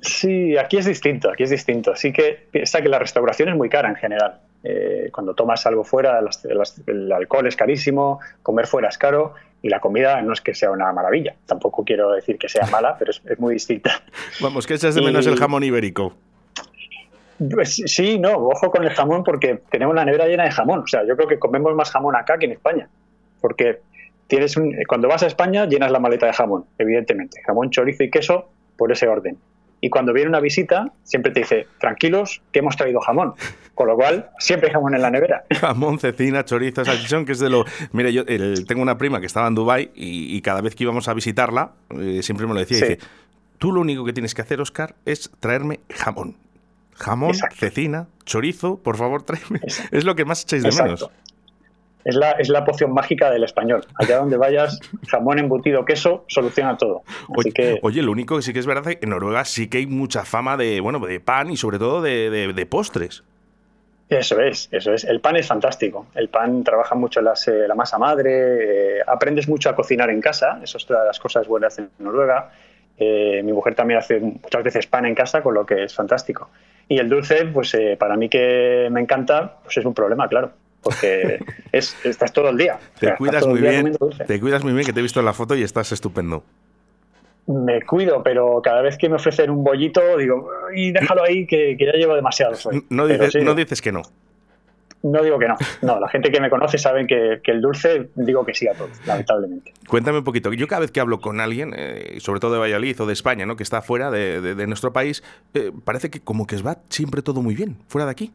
Sí, 0.00 0.56
aquí 0.56 0.78
es 0.78 0.86
distinto, 0.86 1.30
aquí 1.30 1.42
es 1.42 1.50
distinto. 1.50 1.92
Así 1.92 2.12
que 2.12 2.46
piensa 2.50 2.80
que 2.80 2.88
la 2.88 2.98
restauración 2.98 3.50
es 3.50 3.56
muy 3.56 3.68
cara 3.68 3.90
en 3.90 3.96
general. 3.96 4.40
Eh, 4.64 5.10
cuando 5.12 5.34
tomas 5.34 5.66
algo 5.66 5.84
fuera, 5.84 6.20
las, 6.22 6.44
las, 6.44 6.82
el 6.86 7.12
alcohol 7.12 7.46
es 7.46 7.56
carísimo, 7.56 8.20
comer 8.42 8.66
fuera 8.66 8.88
es 8.88 8.98
caro 8.98 9.34
y 9.66 9.68
la 9.68 9.80
comida 9.80 10.22
no 10.22 10.32
es 10.32 10.40
que 10.40 10.54
sea 10.54 10.70
una 10.70 10.92
maravilla. 10.92 11.34
Tampoco 11.44 11.84
quiero 11.84 12.12
decir 12.12 12.38
que 12.38 12.48
sea 12.48 12.66
mala, 12.70 12.96
pero 12.96 13.10
es, 13.10 13.20
es 13.24 13.38
muy 13.40 13.54
distinta. 13.54 14.00
Vamos, 14.40 14.64
que 14.64 14.74
echas 14.74 14.94
de 14.94 15.02
menos 15.02 15.26
y... 15.26 15.28
el 15.28 15.36
jamón 15.36 15.64
ibérico. 15.64 16.14
Pues 17.52 17.82
sí, 17.84 18.18
no, 18.18 18.32
ojo 18.36 18.70
con 18.70 18.84
el 18.84 18.90
jamón 18.90 19.24
porque 19.24 19.60
tenemos 19.68 19.94
la 19.94 20.04
nevera 20.04 20.26
llena 20.26 20.44
de 20.44 20.52
jamón. 20.52 20.80
O 20.80 20.86
sea, 20.86 21.04
yo 21.06 21.16
creo 21.16 21.28
que 21.28 21.38
comemos 21.40 21.74
más 21.74 21.90
jamón 21.90 22.14
acá 22.14 22.38
que 22.38 22.46
en 22.46 22.52
España. 22.52 22.88
Porque 23.40 23.80
tienes 24.28 24.56
un, 24.56 24.72
cuando 24.86 25.08
vas 25.08 25.24
a 25.24 25.26
España 25.26 25.66
llenas 25.66 25.90
la 25.90 25.98
maleta 25.98 26.26
de 26.26 26.32
jamón, 26.32 26.64
evidentemente. 26.78 27.42
Jamón, 27.44 27.70
chorizo 27.70 28.04
y 28.04 28.10
queso 28.10 28.48
por 28.76 28.92
ese 28.92 29.08
orden 29.08 29.36
y 29.80 29.90
cuando 29.90 30.12
viene 30.12 30.28
una 30.28 30.40
visita 30.40 30.92
siempre 31.02 31.32
te 31.32 31.40
dice, 31.40 31.66
tranquilos, 31.78 32.42
que 32.52 32.60
hemos 32.60 32.76
traído 32.76 33.00
jamón. 33.00 33.34
Con 33.74 33.88
lo 33.88 33.94
cual, 33.94 34.30
siempre 34.38 34.68
hay 34.68 34.74
jamón 34.74 34.94
en 34.94 35.02
la 35.02 35.10
nevera. 35.10 35.44
Jamón, 35.60 35.98
cecina, 35.98 36.46
chorizo, 36.46 36.82
salchichón, 36.82 37.26
que 37.26 37.32
es 37.32 37.38
de 37.40 37.50
lo... 37.50 37.66
Mira, 37.92 38.08
yo 38.08 38.22
el, 38.26 38.66
tengo 38.66 38.80
una 38.80 38.96
prima 38.96 39.20
que 39.20 39.26
estaba 39.26 39.48
en 39.48 39.54
Dubái 39.54 39.90
y, 39.94 40.34
y, 40.34 40.40
cada 40.40 40.62
vez 40.62 40.74
que 40.74 40.84
íbamos 40.84 41.08
a 41.08 41.14
visitarla, 41.14 41.72
eh, 41.90 42.22
siempre 42.22 42.46
me 42.46 42.54
lo 42.54 42.60
decía, 42.60 42.78
sí. 42.78 42.84
dice, 42.84 42.98
tú 43.58 43.72
lo 43.72 43.82
único 43.82 44.04
que 44.06 44.14
tienes 44.14 44.34
que 44.34 44.40
hacer, 44.40 44.62
Oscar, 44.62 44.94
es 45.04 45.30
traerme 45.40 45.80
jamón. 45.90 46.36
Jamón, 46.94 47.30
Exacto. 47.30 47.56
cecina, 47.58 48.08
chorizo, 48.24 48.78
por 48.78 48.96
favor, 48.96 49.24
tráeme. 49.24 49.60
Exacto. 49.62 49.94
Es 49.96 50.04
lo 50.04 50.14
que 50.14 50.24
más 50.24 50.42
echáis 50.42 50.62
de 50.62 50.70
Exacto. 50.70 51.10
menos. 51.10 51.10
Es 52.06 52.14
la, 52.14 52.30
es 52.32 52.48
la, 52.48 52.64
poción 52.64 52.92
mágica 52.92 53.32
del 53.32 53.42
español. 53.42 53.84
Allá 53.96 54.18
donde 54.18 54.36
vayas, 54.36 54.78
jamón, 55.08 55.40
embutido, 55.40 55.84
queso, 55.84 56.24
soluciona 56.28 56.76
todo. 56.76 57.02
Así 57.06 57.48
oye, 57.48 57.52
que... 57.52 57.78
oye, 57.82 58.00
lo 58.00 58.12
único 58.12 58.36
que 58.36 58.42
sí 58.42 58.52
que 58.52 58.60
es 58.60 58.66
verdad 58.66 58.88
es 58.88 58.96
que 58.98 59.06
en 59.06 59.10
Noruega 59.10 59.44
sí 59.44 59.68
que 59.68 59.78
hay 59.78 59.86
mucha 59.88 60.24
fama 60.24 60.56
de, 60.56 60.80
bueno, 60.80 61.00
de 61.00 61.18
pan 61.18 61.50
y 61.50 61.56
sobre 61.56 61.80
todo 61.80 62.02
de, 62.02 62.30
de, 62.30 62.52
de 62.52 62.66
postres. 62.66 63.24
Eso 64.08 64.40
es, 64.40 64.68
eso 64.70 64.92
es. 64.92 65.02
El 65.02 65.20
pan 65.20 65.34
es 65.34 65.48
fantástico. 65.48 66.06
El 66.14 66.28
pan 66.28 66.62
trabaja 66.62 66.94
mucho 66.94 67.20
las, 67.20 67.48
eh, 67.48 67.66
la 67.66 67.74
masa 67.74 67.98
madre, 67.98 68.98
eh, 68.98 69.02
aprendes 69.04 69.48
mucho 69.48 69.68
a 69.68 69.74
cocinar 69.74 70.10
en 70.10 70.20
casa, 70.20 70.60
eso 70.62 70.78
es 70.78 70.84
otra 70.84 71.00
de 71.00 71.06
las 71.06 71.18
cosas 71.18 71.48
buenas 71.48 71.76
en 71.78 71.90
Noruega. 71.98 72.52
Eh, 72.96 73.42
mi 73.44 73.52
mujer 73.52 73.74
también 73.74 73.98
hace 73.98 74.20
muchas 74.20 74.62
veces 74.62 74.86
pan 74.86 75.06
en 75.06 75.14
casa, 75.16 75.42
con 75.42 75.54
lo 75.54 75.66
que 75.66 75.82
es 75.82 75.92
fantástico. 75.92 76.50
Y 76.88 76.98
el 76.98 77.08
dulce, 77.08 77.46
pues 77.46 77.76
para 77.98 78.16
mí 78.16 78.28
que 78.28 78.88
me 78.92 79.00
encanta, 79.00 79.56
pues 79.64 79.78
es 79.78 79.84
un 79.84 79.92
problema, 79.92 80.28
claro 80.28 80.52
porque 80.86 81.40
es, 81.72 81.96
estás 82.04 82.32
todo 82.32 82.50
el 82.50 82.56
día. 82.56 82.78
Te 83.00 83.06
o 83.06 83.08
sea, 83.08 83.16
cuidas 83.16 83.46
muy 83.46 83.60
bien, 83.60 83.96
te 84.26 84.40
cuidas 84.40 84.62
muy 84.62 84.72
bien, 84.72 84.86
que 84.86 84.92
te 84.92 85.00
he 85.00 85.02
visto 85.02 85.18
en 85.18 85.26
la 85.26 85.32
foto 85.32 85.56
y 85.56 85.62
estás 85.62 85.90
estupendo. 85.90 86.44
Me 87.48 87.82
cuido, 87.82 88.22
pero 88.22 88.60
cada 88.62 88.82
vez 88.82 88.96
que 88.96 89.08
me 89.08 89.16
ofrecen 89.16 89.50
un 89.50 89.64
bollito, 89.64 90.16
digo, 90.16 90.48
y 90.74 90.92
déjalo 90.92 91.24
ahí, 91.24 91.46
que, 91.46 91.76
que 91.76 91.86
ya 91.86 91.92
llevo 91.92 92.14
demasiado. 92.14 92.56
Hoy. 92.64 92.84
No, 92.88 93.06
dices, 93.06 93.32
sí, 93.32 93.40
no 93.40 93.54
dices 93.54 93.82
que 93.82 93.90
no. 93.90 94.02
No 95.02 95.22
digo 95.22 95.38
que 95.38 95.46
no. 95.46 95.56
No, 95.82 96.00
la 96.00 96.08
gente 96.08 96.30
que 96.30 96.40
me 96.40 96.50
conoce 96.50 96.78
sabe 96.78 97.06
que, 97.06 97.40
que, 97.42 97.52
el 97.52 97.60
dulce 97.60 98.08
digo 98.16 98.44
que 98.44 98.54
sí 98.54 98.66
a 98.66 98.74
todo, 98.74 98.88
lamentablemente. 99.06 99.72
Cuéntame 99.88 100.18
un 100.18 100.24
poquito. 100.24 100.52
Yo 100.52 100.66
cada 100.66 100.80
vez 100.80 100.90
que 100.90 101.00
hablo 101.00 101.20
con 101.20 101.40
alguien, 101.40 101.74
eh, 101.76 102.18
sobre 102.18 102.40
todo 102.40 102.54
de 102.54 102.58
Valladolid 102.58 103.00
o 103.00 103.06
de 103.06 103.12
España, 103.12 103.46
¿no? 103.46 103.56
que 103.56 103.62
está 103.62 103.82
fuera 103.82 104.10
de, 104.10 104.40
de, 104.40 104.54
de 104.54 104.66
nuestro 104.66 104.92
país, 104.92 105.22
eh, 105.54 105.70
parece 105.84 106.10
que 106.10 106.20
como 106.20 106.46
que 106.46 106.56
os 106.56 106.66
va 106.66 106.78
siempre 106.88 107.22
todo 107.22 107.42
muy 107.42 107.54
bien, 107.54 107.76
fuera 107.88 108.06
de 108.06 108.12
aquí. 108.12 108.32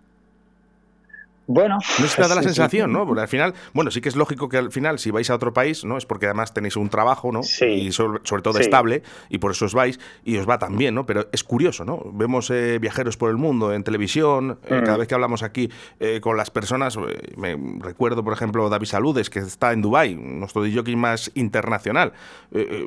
Bueno, 1.48 1.80
no 2.00 2.08
se 2.08 2.22
te 2.22 2.28
da 2.28 2.36
la 2.36 2.44
sensación, 2.52 2.94
¿no? 2.94 3.06
Porque 3.06 3.22
al 3.22 3.28
final, 3.28 3.54
bueno, 3.74 3.92
sí 3.92 4.00
que 4.00 4.10
es 4.10 4.16
lógico 4.16 4.48
que 4.48 4.58
al 4.58 4.72
final, 4.72 5.00
si 5.00 5.12
vais 5.12 5.30
a 5.30 5.36
otro 5.36 5.54
país, 5.54 5.84
¿no? 5.84 5.98
Es 5.98 6.06
porque 6.06 6.28
además 6.28 6.54
tenéis 6.54 6.76
un 6.76 6.90
trabajo, 6.90 7.32
¿no? 7.32 7.44
Sí. 7.44 7.66
Y 7.66 7.92
sobre, 7.92 8.20
sobre 8.24 8.42
todo 8.42 8.56
sí. 8.56 8.62
estable, 8.62 9.04
y 9.30 9.40
por 9.40 9.52
eso 9.52 9.66
os 9.66 9.74
vais, 9.74 10.00
y 10.24 10.38
os 10.38 10.48
va 10.48 10.60
tan 10.60 10.78
bien, 10.78 10.96
¿no? 10.96 11.06
Pero 11.06 11.28
es 11.32 11.44
curioso, 11.44 11.84
¿no? 11.84 12.02
Vemos 12.14 12.50
eh, 12.52 12.78
viajeros 12.80 13.18
por 13.18 13.30
el 13.30 13.38
mundo 13.38 13.74
en 13.74 13.84
televisión, 13.84 14.60
mm. 14.70 14.74
eh, 14.74 14.82
cada 14.86 14.98
vez 14.98 15.08
que 15.08 15.16
hablamos 15.16 15.44
aquí 15.44 15.70
eh, 16.00 16.20
con 16.22 16.38
las 16.38 16.52
personas, 16.52 16.98
me 17.36 17.58
recuerdo, 17.80 18.24
por 18.24 18.34
ejemplo, 18.34 18.70
David 18.70 18.88
Saludes, 18.88 19.30
que 19.30 19.40
está 19.40 19.74
en 19.74 19.82
Dubái, 19.82 20.16
nuestro 20.16 20.64
DJ 20.64 20.96
más 20.96 21.32
internacional, 21.36 22.14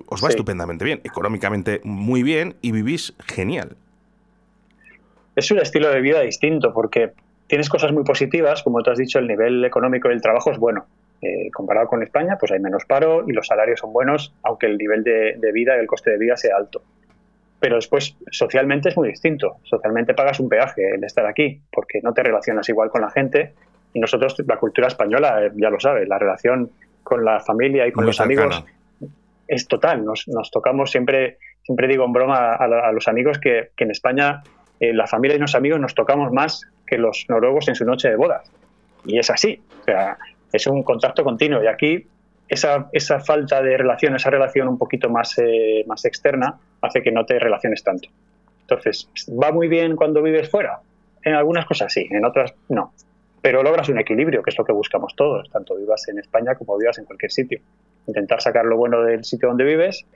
os 0.07 0.25
va 0.25 0.29
estupendamente 0.29 0.85
bien, 0.85 1.01
económicamente 1.05 1.81
muy 1.85 2.23
bien, 2.23 2.57
y 2.63 2.73
vivís 2.73 3.15
genial. 3.27 3.77
Es 5.37 5.51
un 5.51 5.59
estilo 5.59 5.91
de 5.91 6.01
vida 6.01 6.21
distinto, 6.21 6.73
porque 6.73 7.13
tienes 7.47 7.69
cosas 7.69 7.93
muy 7.93 8.05
positivas, 8.05 8.63
como 8.63 8.83
tú 8.83 8.91
has 8.91 8.99
dicho, 8.99 9.19
el 9.19 9.27
nivel 9.27 9.65
económico 9.65 10.09
del 10.09 10.23
trabajo 10.23 10.51
es 10.51 10.59
bueno. 10.59 10.87
Eh, 11.23 11.51
comparado 11.53 11.87
con 11.87 12.03
España, 12.03 12.37
pues 12.39 12.53
hay 12.53 12.61
menos 12.61 12.85
paro 12.85 13.25
y 13.27 13.33
los 13.33 13.47
salarios 13.47 13.81
son 13.81 13.93
buenos, 13.93 14.35
aunque 14.43 14.67
el 14.67 14.77
nivel 14.77 15.03
de, 15.03 15.37
de 15.39 15.53
vida, 15.53 15.75
el 15.77 15.87
coste 15.87 16.11
de 16.11 16.19
vida 16.19 16.37
sea 16.37 16.57
alto. 16.57 16.83
Pero 17.61 17.77
después, 17.77 18.17
socialmente 18.31 18.91
es 18.91 18.97
muy 18.97 19.09
distinto. 19.09 19.57
Socialmente 19.63 20.13
pagas 20.13 20.39
un 20.41 20.51
peaje 20.51 20.97
el 20.97 21.05
estar 21.05 21.25
aquí, 21.27 21.61
porque 21.73 22.01
no 22.03 22.13
te 22.13 22.23
relacionas 22.23 22.69
igual 22.69 22.91
con 22.91 23.01
la 23.01 23.11
gente. 23.11 23.55
Y 23.95 24.01
nosotros, 24.01 24.37
la 24.47 24.59
cultura 24.59 24.89
española, 24.89 25.47
eh, 25.47 25.51
ya 25.55 25.71
lo 25.71 25.81
sabes, 25.81 26.07
la 26.09 26.19
relación 26.19 26.71
con 27.03 27.25
la 27.25 27.41
familia 27.41 27.87
y 27.87 27.93
con 27.93 28.05
muy 28.05 28.09
los 28.09 28.17
cercana. 28.17 28.45
amigos 28.57 28.65
es 29.49 29.69
total. 29.69 30.05
Nos, 30.05 30.29
nos, 30.29 30.51
tocamos 30.51 30.91
siempre, 30.91 31.39
siempre 31.63 31.89
digo 31.89 32.05
en 32.05 32.13
broma 32.13 32.55
a, 32.55 32.65
a 32.65 32.93
los 32.93 33.09
amigos 33.09 33.39
que, 33.39 33.71
que 33.77 33.85
en 33.85 33.91
España 33.91 34.43
eh, 34.81 34.93
la 34.93 35.07
familia 35.07 35.37
y 35.37 35.41
los 35.41 35.55
amigos 35.55 35.81
nos 35.81 35.95
tocamos 35.95 36.33
más 36.33 36.63
que 36.87 36.99
los 36.99 37.27
noruegos 37.29 37.69
en 37.69 37.75
su 37.75 37.85
noche 37.85 38.09
de 38.09 38.17
bodas. 38.17 38.51
Y 39.05 39.19
es 39.19 39.31
así. 39.31 39.61
O 39.81 39.85
sea, 39.85 40.19
es 40.53 40.67
un 40.67 40.83
contacto 40.83 41.25
continuo. 41.25 41.63
Y 41.63 41.67
aquí 41.67 42.07
esa, 42.49 42.89
esa 42.93 43.21
falta 43.21 43.63
de 43.63 43.77
relación, 43.77 44.15
esa 44.17 44.31
relación 44.31 44.69
un 44.69 44.79
poquito 44.79 45.09
más, 45.11 45.39
eh, 45.39 45.85
más 45.87 46.05
externa, 46.05 46.59
hace 46.81 47.03
que 47.03 47.11
no 47.11 47.25
te 47.25 47.39
relaciones 47.39 47.83
tanto. 47.83 48.09
Entonces, 48.63 49.11
¿va 49.31 49.53
muy 49.53 49.69
bien 49.69 49.97
cuando 49.97 50.23
vives 50.23 50.51
fuera? 50.51 50.81
En 51.23 51.35
algunas 51.35 51.67
cosas 51.67 51.93
sí, 51.93 52.07
en 52.11 52.25
otras 52.25 52.55
no. 52.69 52.93
pero 53.41 53.63
logras 53.63 53.89
un 53.89 53.99
equilibrio, 53.99 54.43
que 54.43 54.51
es 54.51 54.59
lo 54.59 54.65
que 54.65 54.73
buscamos 54.73 55.15
todos, 55.17 55.51
tanto 55.51 55.77
vivas 55.77 56.09
en 56.09 56.19
España 56.19 56.55
como 56.55 56.79
vivas 56.79 56.99
en 56.99 57.05
cualquier 57.05 57.31
sitio. 57.31 57.61
Intentar 58.07 58.41
sacar 58.41 58.65
lo 58.65 58.77
bueno 58.77 59.03
del 59.03 59.25
sitio 59.25 59.49
donde 59.49 59.65
vives 59.65 60.07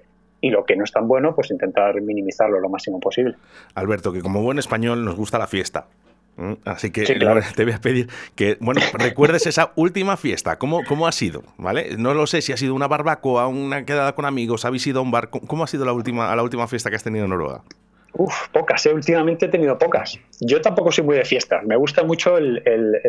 y 0.40 0.50
lo 0.50 0.64
que 0.64 0.76
no 0.76 0.84
es 0.84 0.92
tan 0.92 1.08
bueno, 1.08 1.34
pues 1.34 1.50
intentar 1.50 2.00
minimizarlo 2.00 2.60
lo 2.60 2.68
máximo 2.68 3.00
posible. 3.00 3.34
Alberto, 3.74 4.12
que 4.12 4.22
como 4.22 4.42
buen 4.42 4.58
español 4.58 5.04
nos 5.04 5.16
gusta 5.16 5.38
la 5.38 5.46
fiesta. 5.46 5.86
Así 6.64 6.90
que 6.90 7.02
te 7.02 7.64
voy 7.64 7.72
a 7.72 7.80
pedir 7.80 8.08
que, 8.34 8.56
bueno, 8.60 8.80
recuerdes 8.94 9.46
esa 9.46 9.72
última 9.74 10.16
fiesta. 10.16 10.56
¿Cómo, 10.56 10.82
¿Cómo 10.84 11.06
ha 11.06 11.12
sido? 11.12 11.42
¿Vale? 11.56 11.96
No 11.98 12.14
lo 12.14 12.26
sé 12.26 12.42
si 12.42 12.52
ha 12.52 12.56
sido 12.56 12.74
una 12.74 12.86
barbacoa, 12.86 13.48
una 13.48 13.84
quedada 13.84 14.14
con 14.14 14.24
amigos, 14.24 14.64
habéis 14.64 14.86
ido 14.86 15.00
a 15.00 15.02
un 15.02 15.10
bar. 15.10 15.30
¿Cómo 15.30 15.64
ha 15.64 15.66
sido 15.66 15.84
la 15.84 15.92
última, 15.92 16.34
la 16.34 16.42
última 16.42 16.68
fiesta 16.68 16.90
que 16.90 16.96
has 16.96 17.04
tenido 17.04 17.24
en 17.24 17.30
Noruega? 17.30 17.62
Uf, 18.14 18.48
pocas, 18.52 18.84
¿eh? 18.86 18.94
últimamente 18.94 19.46
he 19.46 19.48
tenido 19.48 19.78
pocas. 19.78 20.18
Yo 20.40 20.60
tampoco 20.60 20.90
soy 20.90 21.04
muy 21.04 21.16
de 21.16 21.24
fiestas. 21.24 21.64
Me 21.64 21.76
gusta 21.76 22.02
mucho 22.04 22.38
el, 22.38 22.62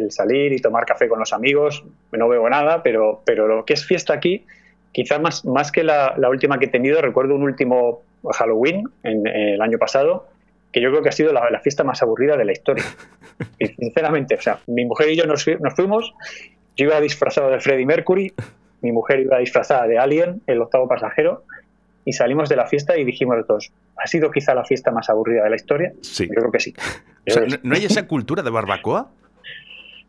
salir 0.10 0.52
y 0.52 0.60
tomar 0.60 0.86
café 0.86 1.08
con 1.08 1.20
los 1.20 1.32
amigos. 1.32 1.84
No 2.12 2.28
veo 2.28 2.48
nada, 2.50 2.84
pero, 2.84 3.22
pero 3.26 3.48
lo 3.48 3.66
que 3.66 3.74
es 3.74 3.86
fiesta 3.86 4.14
aquí, 4.14 4.46
quizás 4.92 5.22
más, 5.22 5.46
más 5.46 5.72
que 5.72 5.84
la, 5.84 6.16
última 6.30 6.60
que 6.60 6.66
he 6.66 6.70
tenido, 6.70 7.02
recuerdo 7.02 7.36
un 7.36 7.44
último 7.44 8.02
Halloween 8.34 8.84
en 9.04 9.26
el 9.26 9.62
año 9.62 9.78
pasado, 9.78 10.28
que 10.72 10.82
yo 10.82 10.90
creo 10.90 11.02
que 11.02 11.10
ha 11.10 11.14
sido 11.14 11.34
la, 11.34 11.60
fiesta 11.62 11.84
más 11.84 12.02
aburrida 12.02 12.38
de 12.38 12.46
la 12.46 12.52
historia. 12.52 12.86
Y 13.58 13.68
sinceramente, 13.68 14.36
o 14.36 14.42
sea, 14.42 14.60
mi 14.68 14.86
mujer 14.86 15.10
y 15.12 15.16
yo 15.16 15.26
nos, 15.26 15.46
fuimos, 15.76 16.14
yo 16.76 16.86
iba 16.86 17.00
disfrazado 17.02 17.50
de 17.50 17.60
Freddie 17.60 17.86
Mercury, 17.86 18.34
mi 18.82 18.92
mujer 18.92 19.22
iba 19.22 19.38
disfrazada 19.40 19.88
de 19.88 19.98
Alien, 19.98 20.42
el 20.48 20.62
octavo 20.62 20.88
pasajero, 20.88 21.44
y 22.06 22.14
salimos 22.14 22.50
de 22.50 22.56
la 22.56 22.68
fiesta 22.68 22.98
y 22.98 23.04
dijimos 23.04 23.46
todos, 23.48 23.72
¿ha 23.98 24.08
sido 24.08 24.32
quizá 24.32 24.54
la 24.54 24.64
fiesta 24.64 24.92
más 24.92 25.10
aburrida 25.10 25.44
de 25.44 25.50
la 25.50 25.56
historia? 25.56 25.94
Sí. 26.02 26.28
Yo 26.28 26.36
creo 26.36 26.52
que 26.52 26.60
sí. 26.60 26.74
¿no, 27.64 27.76
hay 27.76 27.86
esa 27.86 28.08
cultura 28.08 28.44
de 28.44 28.50
barbacoa? 28.50 29.10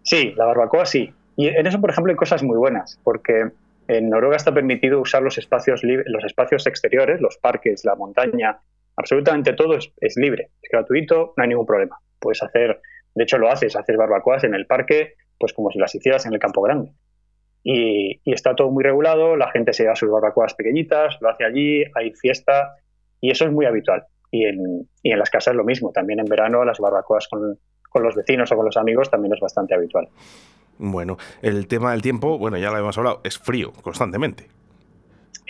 Sí, 0.03 0.33
la 0.37 0.47
barbacoa 0.47 0.87
sí. 0.87 1.13
Y 1.37 1.49
en 1.49 1.67
eso, 1.67 1.81
por 1.81 1.91
ejemplo, 1.91 2.11
hay 2.11 2.17
cosas 2.17 2.43
muy 2.43 2.57
buenas, 2.57 2.99
porque 3.03 3.51
en 3.89 4.11
Noruega 4.11 4.37
está 4.37 4.53
permitido 4.53 5.01
usar 5.01 5.23
los 5.23 5.39
espacios, 5.39 5.83
los 5.83 6.25
espacios 6.25 6.67
exteriores, 6.67 7.21
los 7.21 7.39
parques, 7.39 7.85
la 7.85 7.95
montaña, 7.97 8.59
absolutamente 9.01 9.53
todo 9.55 9.77
es, 9.77 10.17
libre, 10.17 10.51
es 10.63 10.71
gratuito, 10.71 11.35
no 11.37 11.43
hay 11.43 11.49
ningún 11.49 11.67
problema. 11.67 11.99
Puedes 12.19 12.43
hacer, 12.43 12.81
de 13.15 13.25
hecho 13.25 13.39
lo 13.39 13.51
haces, 13.51 13.77
haces 13.77 13.97
barbacoas 13.97 14.45
en 14.45 14.55
el 14.55 14.67
parque, 14.67 15.15
pues 15.39 15.53
como 15.53 15.71
si 15.71 15.79
las 15.79 15.95
hicieras 15.95 16.27
en 16.27 16.35
el 16.35 16.39
campo 16.39 16.63
grande. 16.63 16.93
Y, 17.65 18.21
está 18.25 18.55
todo 18.55 18.71
muy 18.71 18.85
regulado, 18.85 19.37
la 19.37 19.51
gente 19.51 19.73
se 19.73 19.83
lleva 19.83 19.97
sus 19.97 20.11
barbacoas 20.11 20.55
pequeñitas, 20.55 21.19
lo 21.21 21.29
hace 21.31 21.45
allí, 21.45 21.85
hay 21.95 22.13
fiesta 22.13 22.75
y 23.21 23.31
eso 23.31 23.45
es 23.47 23.53
muy 23.53 23.67
habitual. 23.67 24.05
Y 24.31 24.45
en, 24.45 24.89
y 25.03 25.11
en 25.11 25.19
las 25.19 25.31
casas 25.31 25.55
lo 25.55 25.65
mismo, 25.65 25.91
también 25.93 26.21
en 26.21 26.27
verano 26.27 26.65
las 26.65 26.79
barbacoas 26.79 27.27
con, 27.29 27.59
con 27.89 28.03
los 28.03 28.15
vecinos 28.15 28.51
o 28.53 28.57
con 28.57 28.65
los 28.65 28.77
amigos 28.77 29.11
también 29.11 29.35
es 29.35 29.41
bastante 29.41 29.75
habitual. 29.75 30.09
Bueno, 30.79 31.19
el 31.43 31.67
tema 31.67 31.91
del 31.91 32.01
tiempo, 32.01 32.39
bueno, 32.39 32.57
ya 32.57 32.71
lo 32.71 32.79
hemos 32.79 32.97
hablado, 32.97 33.21
es 33.25 33.39
frío 33.39 33.73
constantemente. 33.83 34.47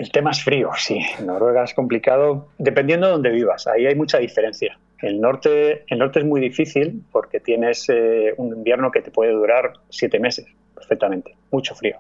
El 0.01 0.11
tema 0.11 0.31
es 0.31 0.43
frío, 0.43 0.71
sí. 0.79 0.99
Noruega 1.23 1.63
es 1.63 1.75
complicado, 1.75 2.49
dependiendo 2.57 3.07
de 3.07 3.13
dónde 3.13 3.31
vivas. 3.31 3.67
Ahí 3.67 3.87
hay 3.87 3.95
mucha 3.95 4.19
diferencia. 4.19 4.79
El 5.03 5.21
norte, 5.21 5.85
el 5.89 5.99
norte 5.99 6.21
es 6.21 6.25
muy 6.25 6.41
difícil 6.41 7.03
porque 7.13 7.39
tienes 7.39 7.87
eh, 7.91 8.33
un 8.39 8.49
invierno 8.49 8.91
que 8.91 9.03
te 9.03 9.11
puede 9.11 9.33
durar 9.33 9.75
siete 9.91 10.19
meses 10.19 10.47
perfectamente. 10.75 11.35
Mucho 11.51 11.75
frío. 11.75 11.99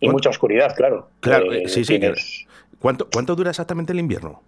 Y 0.00 0.08
mucha 0.10 0.28
oscuridad, 0.28 0.74
claro. 0.76 1.08
Claro, 1.20 1.50
eh, 1.50 1.66
sí, 1.66 1.82
sí. 1.84 1.98
¿Cuánto, 2.78 3.08
¿Cuánto 3.10 3.34
dura 3.34 3.48
exactamente 3.48 3.94
el 3.94 4.00
invierno? 4.00 4.42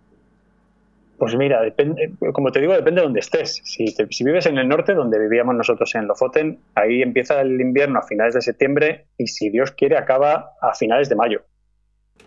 Pues 1.16 1.34
mira, 1.34 1.62
depende, 1.62 2.12
como 2.34 2.52
te 2.52 2.60
digo, 2.60 2.74
depende 2.74 3.00
de 3.00 3.06
dónde 3.06 3.20
estés. 3.20 3.62
Si, 3.64 3.86
si, 3.86 4.24
vives 4.24 4.44
en 4.44 4.58
el 4.58 4.68
norte, 4.68 4.92
donde 4.92 5.18
vivíamos 5.18 5.54
nosotros 5.54 5.94
en 5.94 6.06
Lofoten, 6.06 6.58
ahí 6.74 7.00
empieza 7.00 7.40
el 7.40 7.58
invierno 7.58 8.00
a 8.00 8.02
finales 8.02 8.34
de 8.34 8.42
septiembre 8.42 9.06
y 9.16 9.28
si 9.28 9.48
Dios 9.48 9.70
quiere 9.70 9.96
acaba 9.96 10.52
a 10.60 10.74
finales 10.74 11.08
de 11.08 11.14
mayo 11.14 11.40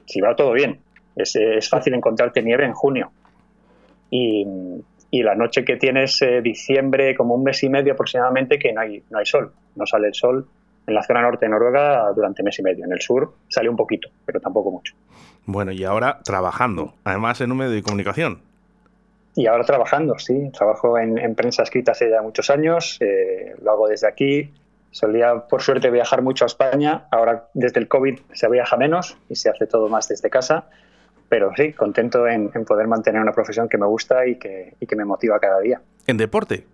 si 0.06 0.22
va 0.22 0.36
todo 0.36 0.54
bien. 0.54 0.80
Es, 1.16 1.36
es 1.36 1.70
fácil 1.70 1.94
encontrarte 1.94 2.42
nieve 2.42 2.66
en 2.66 2.74
junio. 2.74 3.12
Y, 4.10 4.46
y 5.12 5.24
la 5.24 5.36
noche 5.36 5.66
que 5.66 5.78
tienes 5.78 6.22
eh, 6.22 6.42
diciembre, 6.42 7.16
como 7.16 7.36
un 7.36 7.44
mes 7.44 7.62
y 7.64 7.70
medio 7.70 7.94
aproximadamente, 7.94 8.58
que 8.58 8.74
no 8.74 8.82
hay, 8.82 9.04
no 9.10 9.20
hay 9.20 9.26
sol. 9.26 9.52
No 9.76 9.86
sale 9.86 10.08
el 10.08 10.14
sol 10.14 10.48
en 10.88 10.94
la 10.94 11.04
zona 11.04 11.22
norte 11.22 11.46
de 11.46 11.52
Noruega 11.52 12.12
durante 12.16 12.42
mes 12.44 12.58
y 12.60 12.64
medio. 12.64 12.86
En 12.86 12.92
el 12.92 13.02
sur 13.02 13.34
sale 13.48 13.70
un 13.70 13.76
poquito, 13.76 14.10
pero 14.26 14.40
tampoco 14.40 14.72
mucho. 14.72 14.96
Bueno, 15.46 15.72
y 15.72 15.84
ahora 15.84 16.20
trabajando, 16.24 16.94
además 17.04 17.42
en 17.42 17.52
un 17.52 17.58
medio 17.58 17.72
de 17.72 17.82
comunicación. 17.82 18.42
Y 19.36 19.46
ahora 19.48 19.64
trabajando, 19.64 20.18
sí. 20.18 20.50
Trabajo 20.52 20.98
en, 20.98 21.18
en 21.18 21.36
prensa 21.36 21.64
escrita 21.64 21.92
hace 21.92 22.10
ya 22.10 22.22
muchos 22.22 22.50
años. 22.50 22.98
Eh, 23.00 23.56
lo 23.62 23.72
hago 23.72 23.88
desde 23.88 24.08
aquí. 24.08 24.52
Solía, 24.92 25.48
por 25.48 25.62
suerte, 25.62 25.90
viajar 25.92 26.22
mucho 26.22 26.46
a 26.46 26.48
España. 26.48 27.08
Ahora, 27.12 27.50
desde 27.54 27.80
el 27.80 27.88
COVID, 27.88 28.20
se 28.34 28.50
viaja 28.50 28.76
menos 28.78 29.18
y 29.30 29.36
se 29.36 29.50
hace 29.50 29.68
todo 29.68 29.88
más 29.88 30.08
desde 30.08 30.30
casa. 30.30 30.66
Pero 31.30 31.52
sí, 31.56 31.74
contento 31.74 32.28
en, 32.28 32.50
poder 32.66 32.88
mantener 32.88 33.22
una 33.22 33.32
profesión 33.32 33.70
que 33.70 33.78
me 33.78 33.86
gusta 33.86 34.26
y 34.26 34.38
que, 34.38 34.74
y 34.80 34.88
que 34.88 34.96
me 34.96 35.06
motiva 35.06 35.40
cada 35.40 35.60
día. 35.60 35.80
¿En 36.08 36.18
deporte? 36.18 36.66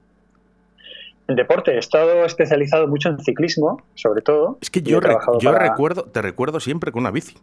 En 1.28 1.36
deporte 1.36 1.72
he 1.72 1.78
estado 1.78 2.24
especializado 2.24 2.88
mucho 2.88 3.10
en 3.10 3.20
ciclismo, 3.20 3.82
sobre 3.96 4.22
todo. 4.22 4.58
Es 4.62 4.70
que 4.70 4.82
yo, 4.82 5.00
yo 5.40 5.52
recuerdo, 5.52 6.04
te 6.04 6.22
recuerdo 6.22 6.60
siempre 6.60 6.92
con 6.92 7.02
una 7.02 7.12
bici. 7.12 7.36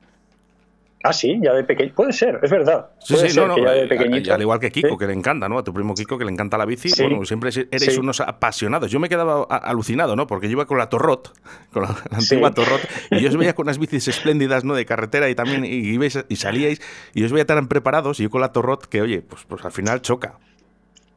Ah, 1.04 1.12
sí, 1.12 1.40
ya 1.42 1.52
de 1.52 1.64
pequeño. 1.64 1.92
Puede 1.94 2.12
ser, 2.12 2.38
es 2.42 2.50
verdad. 2.50 2.90
Sí, 3.00 3.16
sí, 3.16 3.36
no, 3.36 3.48
no. 3.48 3.56
Eh, 3.72 3.88
al 4.30 4.40
igual 4.40 4.60
que 4.60 4.70
Kiko, 4.70 4.96
que 4.96 5.06
le 5.06 5.12
encanta, 5.12 5.48
¿no? 5.48 5.58
A 5.58 5.64
tu 5.64 5.74
primo 5.74 5.94
Kiko, 5.94 6.16
que 6.16 6.24
le 6.24 6.30
encanta 6.30 6.56
la 6.56 6.64
bici. 6.64 6.90
Bueno, 7.02 7.24
siempre 7.24 7.50
eres 7.70 7.98
unos 7.98 8.20
apasionados. 8.20 8.90
Yo 8.90 9.00
me 9.00 9.08
quedaba 9.08 9.42
alucinado, 9.42 10.14
¿no? 10.14 10.28
Porque 10.28 10.46
yo 10.46 10.52
iba 10.52 10.66
con 10.66 10.78
la 10.78 10.88
Torrot, 10.88 11.32
con 11.72 11.82
la, 11.82 11.96
antigua 12.10 12.52
Torrot, 12.52 12.80
y 13.10 13.20
yo 13.20 13.28
os 13.28 13.36
veía 13.36 13.54
con 13.54 13.66
unas 13.66 13.78
bicis 13.80 14.06
espléndidas, 14.08 14.64
¿no? 14.64 14.74
De 14.74 14.86
carretera 14.86 15.28
y 15.28 15.34
también, 15.34 15.64
y, 15.64 15.98
y 16.28 16.36
salíais, 16.36 16.80
y 17.14 17.24
os 17.24 17.32
veía 17.32 17.46
tan 17.46 17.66
preparados, 17.66 18.20
y 18.20 18.24
yo 18.24 18.30
con 18.30 18.40
la 18.40 18.52
Torrot, 18.52 18.86
que 18.86 19.02
oye, 19.02 19.22
pues, 19.22 19.44
pues 19.48 19.64
al 19.64 19.72
final 19.72 20.02
choca. 20.02 20.38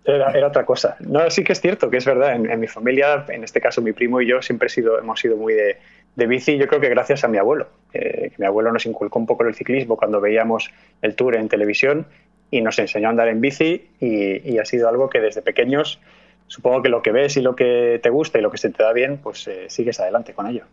Era, 0.03 0.31
era, 0.31 0.47
otra 0.47 0.65
cosa. 0.65 0.97
No, 0.99 1.29
sí 1.31 1.43
que 1.43 1.53
es 1.53 1.61
cierto, 1.61 1.89
que 1.89 1.97
es 1.97 2.05
verdad. 2.05 2.35
En, 2.35 2.59
mi 2.59 2.67
familia, 2.67 3.25
en 3.27 3.43
este 3.43 3.59
caso 3.59 3.81
mi 3.81 3.91
primo 3.91 4.21
y 4.21 4.27
yo, 4.27 4.41
siempre 4.41 4.67
he 4.67 4.69
sido, 4.69 4.99
hemos 4.99 5.19
sido 5.19 5.35
muy 5.35 5.53
de, 5.53 5.77
de 6.15 6.27
bici, 6.27 6.57
yo 6.57 6.67
creo 6.67 6.79
que 6.79 6.89
gracias 6.89 7.23
a 7.23 7.27
mi 7.27 7.37
abuelo. 7.37 7.67
Eh, 7.93 8.31
mi 8.37 8.45
abuelo 8.45 8.71
nos 8.71 8.85
inculcó 8.85 9.19
un 9.19 9.25
poco 9.25 9.43
el 9.43 9.55
ciclismo 9.55 9.97
cuando 9.97 10.21
veíamos 10.21 10.71
el 11.01 11.15
tour 11.15 11.35
en 11.35 11.49
televisión 11.49 12.07
y 12.51 12.61
nos 12.61 12.79
enseñó 12.79 13.07
a 13.07 13.11
andar 13.11 13.27
en 13.27 13.41
bici 13.41 13.89
y, 13.99 14.57
ha 14.57 14.65
sido 14.65 14.87
algo 14.87 15.09
que 15.09 15.19
desde 15.19 15.41
pequeños, 15.41 15.99
supongo 16.47 16.81
que 16.81 16.89
lo 16.89 17.01
que 17.01 17.11
ves 17.11 17.37
y 17.37 17.41
lo 17.41 17.55
que 17.55 17.99
te 18.01 18.09
gusta 18.09 18.39
y 18.39 18.41
lo 18.41 18.51
que 18.51 18.57
se 18.57 18.69
te 18.69 18.83
da 18.83 18.93
bien, 18.93 19.17
pues 19.17 19.47
eh, 19.47 19.65
sigues 19.69 19.99
adelante 19.99 20.33
con 20.33 20.47
ello. 20.47 20.63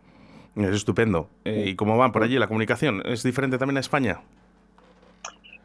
Es 0.55 0.69
estupendo. 0.69 1.29
Eh, 1.45 1.65
¿Y 1.67 1.75
cómo 1.75 1.97
van 1.97 2.11
por 2.11 2.23
allí 2.23 2.37
la 2.37 2.47
comunicación? 2.47 3.01
¿Es 3.05 3.23
diferente 3.23 3.57
también 3.57 3.77
a 3.77 3.79
España? 3.79 4.21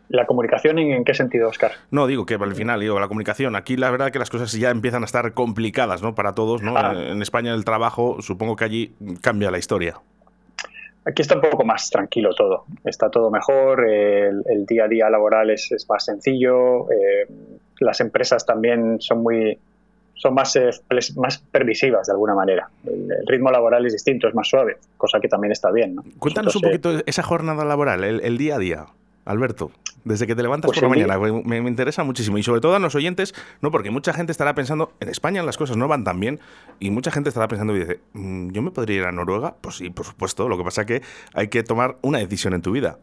¿La 0.08 0.26
comunicación 0.26 0.78
en, 0.78 1.04
qué 1.04 1.12
sentido, 1.12 1.48
Oscar? 1.48 1.72
No, 1.90 2.06
digo 2.06 2.24
que 2.24 2.34
al 2.34 2.54
final, 2.54 2.80
digo, 2.80 2.98
la 2.98 3.08
comunicación. 3.08 3.56
Aquí 3.56 3.76
la 3.76 3.90
verdad 3.90 4.10
que 4.10 4.18
las 4.18 4.30
cosas 4.30 4.52
ya 4.52 4.70
empiezan 4.70 5.02
a 5.02 5.06
estar 5.06 5.34
complicadas, 5.34 6.02
¿no? 6.02 6.14
Para 6.14 6.34
todos, 6.34 6.62
¿no? 6.62 6.76
Ah. 6.76 6.94
En 6.96 7.20
España 7.20 7.52
el 7.52 7.64
trabajo, 7.64 8.22
supongo 8.22 8.56
que 8.56 8.64
allí 8.64 8.94
cambia 9.20 9.50
la 9.50 9.58
historia. 9.58 9.96
Aquí 11.04 11.22
está 11.22 11.34
un 11.34 11.42
poco 11.42 11.64
más 11.64 11.90
tranquilo 11.90 12.34
todo. 12.34 12.64
Está 12.84 13.10
todo 13.10 13.30
mejor, 13.30 13.86
el, 13.86 14.66
día 14.66 14.84
a 14.84 14.88
día 14.88 15.10
laboral 15.10 15.50
es, 15.50 15.70
más 15.88 16.04
sencillo, 16.04 16.90
eh, 16.90 17.26
las 17.80 18.00
empresas 18.00 18.44
también 18.44 19.00
son 19.00 19.22
muy 19.22 19.58
son 20.14 20.34
más, 20.34 20.56
eh, 20.56 20.70
más 21.16 21.38
permisivas 21.38 22.08
de 22.08 22.12
alguna 22.12 22.34
manera. 22.34 22.68
El, 22.84 23.26
ritmo 23.26 23.50
laboral 23.50 23.86
es 23.86 23.92
distinto, 23.92 24.26
es 24.26 24.34
más 24.34 24.48
suave, 24.48 24.78
cosa 24.96 25.20
que 25.20 25.28
también 25.28 25.52
está 25.52 25.70
bien. 25.70 25.96
Cuéntanos 26.18 26.56
un 26.56 26.62
poquito 26.62 26.90
esa 27.06 27.22
jornada 27.22 27.64
laboral, 27.64 28.02
el 28.02 28.38
día 28.38 28.56
a 28.56 28.58
día. 28.58 28.86
Alberto? 29.28 29.70
Desde 30.04 30.26
que 30.26 30.34
te 30.34 30.42
levantas 30.42 30.68
pues 30.68 30.80
por 30.80 30.84
la 30.84 31.06
mañana, 31.06 31.42
me, 31.44 31.58
interesa 31.58 32.02
muchísimo. 32.02 32.38
Y 32.38 32.42
sobre 32.42 32.60
todo 32.60 32.74
a 32.74 32.78
los 32.78 32.94
oyentes, 32.94 33.34
no 33.60 33.70
porque 33.70 33.90
mucha 33.90 34.12
gente 34.12 34.32
estará 34.32 34.54
pensando, 34.54 34.92
en 35.00 35.08
España 35.08 35.42
las 35.42 35.58
cosas 35.58 35.76
no 35.76 35.86
van 35.86 36.02
tan 36.02 36.18
bien, 36.18 36.40
y 36.80 36.90
mucha 36.90 37.10
gente 37.10 37.28
estará 37.28 37.46
pensando 37.46 37.76
y 37.76 37.80
dice, 37.80 38.00
mm, 38.14 38.50
¿yo 38.52 38.62
me 38.62 38.70
podría 38.70 38.96
ir 38.96 39.04
a 39.04 39.12
Noruega? 39.12 39.54
Pues 39.60 39.76
sí, 39.76 39.90
por 39.90 40.06
supuesto. 40.06 40.48
Lo 40.48 40.56
que 40.56 40.64
pasa 40.64 40.82
es 40.82 40.86
que 40.86 41.02
hay 41.34 41.48
que 41.48 41.62
tomar 41.62 41.96
una 42.00 42.18
decisión 42.18 42.54
en 42.54 42.62
tu 42.62 42.72
vida. 42.72 42.98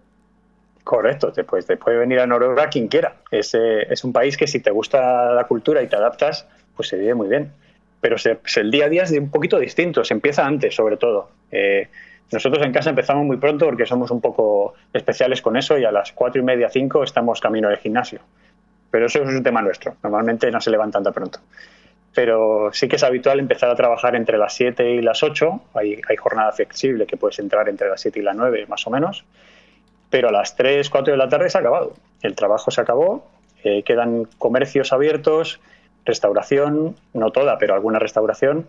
Correcto, 0.84 1.32
te, 1.32 1.44
te 1.44 1.78
puede 1.78 1.98
venir 1.98 2.20
a 2.20 2.28
Noruega 2.28 2.70
quien 2.70 2.88
quiera. 2.88 3.18
Es, 3.32 3.54
es 3.56 4.04
un 4.04 4.14
país 4.14 4.38
que 4.38 4.48
si 4.48 4.60
te 4.60 4.72
gusta 4.72 5.34
la 5.34 5.46
cultura 5.46 5.82
y 5.82 5.88
te 5.88 5.96
adaptas, 5.96 6.48
pues 6.76 6.90
se 6.90 6.98
vive 6.98 7.14
muy 7.14 7.28
bien. 7.28 7.52
Pero 8.02 8.18
el 8.56 8.72
día 8.72 8.86
a 8.86 8.90
día 8.90 9.04
es 9.04 9.12
un 9.12 9.32
poquito 9.32 9.58
distinto, 9.58 10.04
se 10.04 10.14
empieza 10.14 10.46
antes 10.46 10.76
sobre 10.76 10.98
todo. 10.98 11.30
Eh, 11.52 11.88
nosotros 12.32 12.66
en 12.66 12.74
casa 12.74 12.90
empezamos 12.90 13.26
muy 13.26 13.38
pronto 13.38 13.66
porque 13.66 13.86
somos 13.86 14.10
un 14.12 14.20
poco 14.20 14.74
especiales 14.94 15.42
con 15.42 15.58
eso 15.58 15.78
y 15.78 15.86
a 15.86 15.92
las 15.92 16.12
cuatro 16.12 16.42
y 16.42 16.44
media, 16.44 16.70
cinco 16.70 17.04
estamos 17.04 17.40
camino 17.40 17.70
del 17.70 17.78
gimnasio. 17.78 18.20
Pero 18.90 19.06
eso 19.06 19.22
es 19.22 19.28
un 19.28 19.44
tema 19.44 19.62
nuestro. 19.62 19.96
Normalmente 20.04 20.50
no 20.50 20.60
se 20.62 20.72
levantan 20.72 21.04
tan 21.04 21.14
pronto. 21.14 21.40
Pero 22.14 22.70
sí 22.72 22.88
que 22.88 22.96
es 22.96 23.04
habitual 23.04 23.40
empezar 23.40 23.70
a 23.70 23.76
trabajar 23.76 24.16
entre 24.16 24.38
las 24.38 24.54
7 24.54 24.90
y 24.90 25.02
las 25.02 25.22
8. 25.22 25.62
Hay, 25.74 26.02
jornada 26.18 26.54
flexible 26.54 27.06
que 27.06 27.18
puedes 27.18 27.38
entrar 27.40 27.68
entre 27.68 27.90
las 27.90 28.00
7 28.00 28.20
y 28.20 28.22
las 28.22 28.38
9 28.38 28.68
más 28.70 28.88
o 28.88 28.90
menos. 28.90 29.26
Pero 30.10 30.30
a 30.30 30.32
las 30.32 30.56
3, 30.56 30.90
4 30.90 31.12
de 31.12 31.18
la 31.18 31.28
tarde 31.28 31.50
se 31.50 31.58
ha 31.58 31.62
acabado. 31.62 31.94
El 32.22 32.36
trabajo 32.36 32.72
se 32.72 32.80
acabó. 32.80 33.28
Eh, 33.66 33.84
quedan 33.84 34.26
comercios 34.38 34.94
abiertos, 34.94 35.60
restauración, 36.06 36.96
no 37.14 37.32
toda, 37.32 37.58
pero 37.58 37.74
alguna 37.74 38.00
restauración 38.00 38.68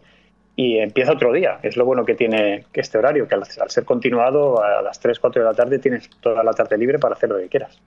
y 0.57 0.79
empieza 0.79 1.13
otro 1.13 1.33
día. 1.33 1.59
Es 1.63 1.77
lo 1.77 1.85
bueno 1.85 2.05
que 2.05 2.15
tiene 2.15 2.65
este 2.73 2.99
horario, 2.99 3.29
que 3.29 3.35
al, 3.35 3.45
ser 3.45 3.85
continuado 3.85 4.63
a 4.65 4.83
las 4.83 4.99
3, 4.99 5.21
4 5.21 5.43
de 5.43 5.49
la 5.49 5.55
tarde 5.55 5.79
tienes 5.79 6.11
toda 6.21 6.43
la 6.43 6.53
tarde 6.53 6.79
libre 6.79 6.99
para 6.99 7.15
hacer 7.15 7.29
lo 7.29 7.37
que 7.37 7.49
quieras. 7.49 7.81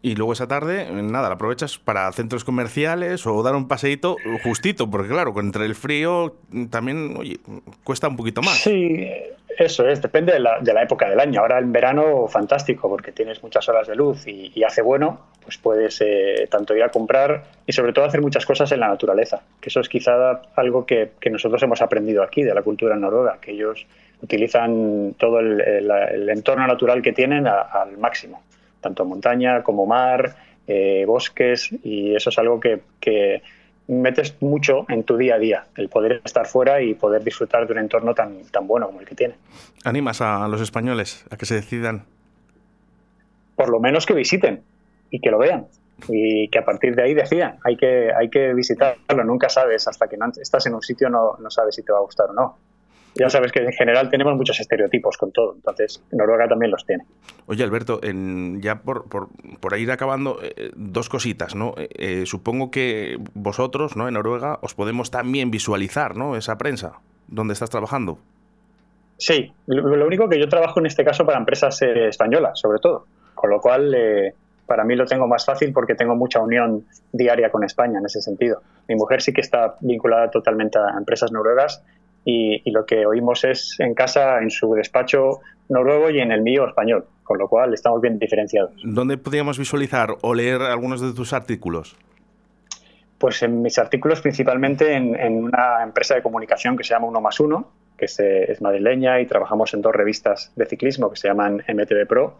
Y 0.00 0.16
luego 0.16 0.34
esa 0.34 0.46
tarde, 0.46 0.86
nada, 0.90 1.28
la 1.28 1.36
aprovechas 1.36 1.78
para 1.78 2.10
centros 2.12 2.44
comerciales 2.44 3.26
o 3.26 3.42
dar 3.42 3.54
un 3.54 3.68
paseíto 3.68 4.16
justito, 4.42 4.90
porque 4.90 5.08
claro, 5.08 5.32
entre 5.38 5.64
el 5.64 5.74
frío 5.74 6.36
también 6.68 7.16
oye, 7.16 7.38
cuesta 7.84 8.08
un 8.08 8.16
poquito 8.16 8.42
más. 8.42 8.54
Sí, 8.54 9.08
eso 9.58 9.88
es, 9.88 10.02
depende 10.02 10.32
de 10.32 10.40
la, 10.40 10.60
de 10.60 10.72
la, 10.72 10.82
época 10.82 11.08
del 11.08 11.20
año. 11.20 11.40
Ahora 11.40 11.58
en 11.58 11.72
verano, 11.72 12.26
fantástico, 12.28 12.88
porque 12.88 13.12
tienes 13.12 13.42
muchas 13.42 13.68
horas 13.68 13.86
de 13.86 13.94
luz 13.94 14.26
y, 14.26 14.62
hace 14.62 14.82
bueno, 14.82 15.20
pues 15.44 15.58
puedes 15.58 16.00
eh, 16.00 16.48
tanto 16.50 16.74
ir 16.74 16.82
a 16.82 16.88
comprar 16.88 17.44
y 17.66 17.72
sobre 17.72 17.92
todo 17.92 18.04
hacer 18.04 18.20
muchas 18.20 18.46
cosas 18.46 18.72
en 18.72 18.80
la 18.80 18.88
naturaleza, 18.88 19.42
que 19.60 19.68
eso 19.68 19.80
es 19.80 19.88
quizá 19.88 20.40
algo 20.56 20.86
que, 20.86 21.12
nosotros 21.30 21.62
hemos 21.62 21.82
aprendido 21.82 22.22
aquí 22.22 22.42
de 22.42 22.54
la 22.54 22.62
cultura 22.62 22.96
noruega, 22.96 23.38
que 23.40 23.52
ellos 23.52 23.86
utilizan 24.22 25.14
todo 25.18 25.40
el, 25.40 26.28
entorno 26.28 26.66
natural 26.66 27.02
que 27.02 27.12
tienen 27.12 27.46
al 27.46 27.98
máximo, 27.98 28.42
tanto 28.80 29.04
montaña 29.04 29.62
como 29.62 29.86
mar, 29.86 30.34
eh, 30.66 31.04
bosques, 31.06 31.70
y 31.82 32.14
eso 32.14 32.30
es 32.30 32.38
algo 32.38 32.58
que, 32.58 32.80
que 33.00 33.42
metes 33.86 34.36
mucho 34.40 34.86
en 34.88 35.04
tu 35.04 35.16
día 35.16 35.34
a 35.34 35.38
día, 35.38 35.66
el 35.76 35.88
poder 35.88 36.22
estar 36.24 36.46
fuera 36.46 36.80
y 36.80 36.94
poder 36.94 37.22
disfrutar 37.22 37.66
de 37.66 37.72
un 37.74 37.80
entorno 37.80 38.14
tan, 38.14 38.44
tan 38.50 38.66
bueno 38.66 38.86
como 38.86 39.00
el 39.00 39.06
que 39.06 39.14
tiene. 39.14 39.34
¿Animas 39.84 40.20
a 40.22 40.48
los 40.48 40.60
españoles 40.60 41.26
a 41.30 41.36
que 41.36 41.44
se 41.44 41.54
decidan? 41.54 42.04
Por 43.56 43.68
lo 43.68 43.78
menos 43.78 44.06
que 44.06 44.14
visiten 44.14 44.62
y 45.14 45.20
que 45.20 45.30
lo 45.30 45.38
vean 45.38 45.66
y 46.08 46.48
que 46.48 46.58
a 46.58 46.64
partir 46.64 46.96
de 46.96 47.04
ahí 47.04 47.14
decidan. 47.14 47.58
Hay 47.64 47.76
que, 47.76 48.10
hay 48.12 48.28
que 48.28 48.52
visitarlo, 48.52 49.24
nunca 49.24 49.48
sabes, 49.48 49.86
hasta 49.86 50.08
que 50.08 50.16
no 50.16 50.26
estás 50.36 50.66
en 50.66 50.74
un 50.74 50.82
sitio 50.82 51.08
no, 51.08 51.36
no 51.38 51.50
sabes 51.50 51.76
si 51.76 51.84
te 51.84 51.92
va 51.92 51.98
a 51.98 52.02
gustar 52.02 52.30
o 52.30 52.32
no. 52.32 52.58
Ya 53.16 53.30
sabes 53.30 53.52
que 53.52 53.60
en 53.60 53.70
general 53.70 54.10
tenemos 54.10 54.34
muchos 54.34 54.58
estereotipos 54.58 55.16
con 55.16 55.30
todo, 55.30 55.54
entonces 55.54 56.02
Noruega 56.10 56.48
también 56.48 56.72
los 56.72 56.84
tiene. 56.84 57.04
Oye, 57.46 57.62
Alberto, 57.62 58.00
en, 58.02 58.60
ya 58.60 58.80
por, 58.82 59.08
por, 59.08 59.28
por, 59.60 59.78
ir 59.78 59.92
acabando, 59.92 60.40
eh, 60.42 60.72
dos 60.74 61.08
cositas, 61.08 61.54
¿no? 61.54 61.74
Eh, 61.76 61.88
eh, 61.94 62.26
supongo 62.26 62.72
que 62.72 63.16
vosotros, 63.34 63.96
¿no? 63.96 64.08
En 64.08 64.14
Noruega 64.14 64.58
os 64.62 64.74
podemos 64.74 65.12
también 65.12 65.52
visualizar, 65.52 66.16
¿no? 66.16 66.34
Esa 66.34 66.58
prensa, 66.58 66.98
donde 67.28 67.52
estás 67.52 67.70
trabajando. 67.70 68.18
Sí, 69.16 69.52
lo, 69.66 70.06
único 70.06 70.28
que 70.28 70.40
yo 70.40 70.48
trabajo 70.48 70.80
en 70.80 70.86
este 70.86 71.04
caso 71.04 71.24
para 71.24 71.38
empresas 71.38 71.80
españolas, 71.82 72.58
sobre 72.58 72.80
todo, 72.80 73.06
con 73.36 73.48
lo 73.48 73.60
cual 73.60 73.94
para 74.66 74.84
mí 74.84 74.96
lo 74.96 75.06
tengo 75.06 75.26
más 75.26 75.44
fácil 75.44 75.72
porque 75.72 75.94
tengo 75.94 76.14
mucha 76.16 76.40
unión 76.40 76.86
diaria 77.12 77.50
con 77.50 77.64
España 77.64 77.98
en 77.98 78.06
ese 78.06 78.20
sentido. 78.20 78.62
Mi 78.88 78.94
mujer 78.94 79.22
sí 79.22 79.32
que 79.32 79.40
está 79.40 79.76
vinculada 79.80 80.30
totalmente 80.30 80.78
a 80.78 80.96
empresas 80.98 81.32
noruegas 81.32 81.82
y, 82.24 82.70
lo 82.70 82.86
que 82.86 83.04
oímos 83.06 83.44
es 83.44 83.76
en 83.80 83.94
casa, 83.94 84.38
en 84.38 84.50
su 84.50 84.72
despacho 84.74 85.40
noruego 85.68 86.10
y 86.10 86.20
en 86.20 86.32
el 86.32 86.42
mío 86.42 86.66
español, 86.66 87.04
con 87.22 87.38
lo 87.38 87.48
cual 87.48 87.74
estamos 87.74 88.00
bien 88.00 88.18
diferenciados. 88.18 88.72
¿Dónde 88.82 89.18
podríamos 89.18 89.58
visualizar 89.58 90.16
o 90.22 90.34
leer 90.34 90.62
algunos 90.62 91.00
de 91.00 91.12
tus 91.12 91.32
artículos? 91.32 91.96
Pues 93.18 93.42
en 93.42 93.62
mis 93.62 93.78
artículos 93.78 94.20
principalmente 94.20 94.94
en, 94.94 95.44
una 95.44 95.82
empresa 95.82 96.14
de 96.14 96.22
comunicación 96.22 96.76
que 96.76 96.84
se 96.84 96.94
llama 96.94 97.06
Uno 97.06 97.20
más 97.20 97.38
Uno, 97.40 97.70
que 97.96 98.06
es, 98.06 98.18
es, 98.18 98.60
madrileña 98.60 99.20
y 99.20 99.26
trabajamos 99.26 99.72
en 99.74 99.82
dos 99.82 99.94
revistas 99.94 100.52
de 100.56 100.66
ciclismo 100.66 101.10
que 101.10 101.16
se 101.16 101.28
llaman 101.28 101.62
MTV 101.68 102.06
Pro 102.08 102.38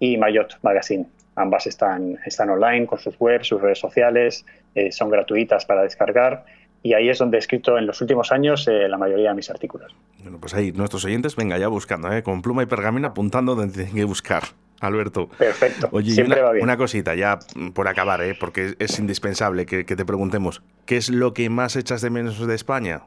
y 0.00 0.16
Mayotte 0.16 0.56
Magazine. 0.62 1.06
Ambas 1.36 1.66
están, 1.66 2.18
están 2.24 2.50
online 2.50 2.86
con 2.86 2.98
sus 2.98 3.14
webs, 3.18 3.48
sus 3.48 3.60
redes 3.60 3.78
sociales, 3.78 4.44
eh, 4.74 4.90
son 4.90 5.10
gratuitas 5.10 5.66
para 5.66 5.82
descargar 5.82 6.44
y 6.82 6.94
ahí 6.94 7.08
es 7.08 7.18
donde 7.18 7.36
he 7.36 7.40
escrito 7.40 7.76
en 7.78 7.86
los 7.86 8.00
últimos 8.00 8.30
años 8.30 8.68
eh, 8.68 8.88
la 8.88 8.96
mayoría 8.96 9.30
de 9.30 9.34
mis 9.34 9.50
artículos. 9.50 9.94
Bueno, 10.22 10.38
pues 10.38 10.54
ahí 10.54 10.70
nuestros 10.70 11.04
oyentes, 11.04 11.34
venga 11.34 11.58
ya 11.58 11.66
buscando, 11.66 12.12
¿eh? 12.12 12.22
con 12.22 12.42
pluma 12.42 12.62
y 12.62 12.66
pergamino 12.66 13.08
apuntando 13.08 13.54
donde 13.56 13.74
tienen 13.74 13.94
que 13.94 14.04
buscar. 14.04 14.44
Alberto. 14.80 15.28
Perfecto. 15.28 15.88
Oye, 15.90 16.12
Siempre 16.12 16.38
una, 16.38 16.46
va 16.46 16.52
bien. 16.52 16.64
una, 16.64 16.76
cosita, 16.76 17.14
ya 17.14 17.38
por 17.72 17.88
acabar, 17.88 18.20
¿eh? 18.22 18.36
porque 18.38 18.76
es 18.78 18.98
indispensable 18.98 19.64
que, 19.66 19.84
te 19.84 20.04
preguntemos, 20.04 20.62
¿qué 20.84 20.98
es 20.98 21.08
lo 21.08 21.32
que 21.32 21.48
más 21.48 21.76
echas 21.76 22.02
de 22.02 22.10
menos 22.10 22.46
de 22.46 22.54
España? 22.54 23.02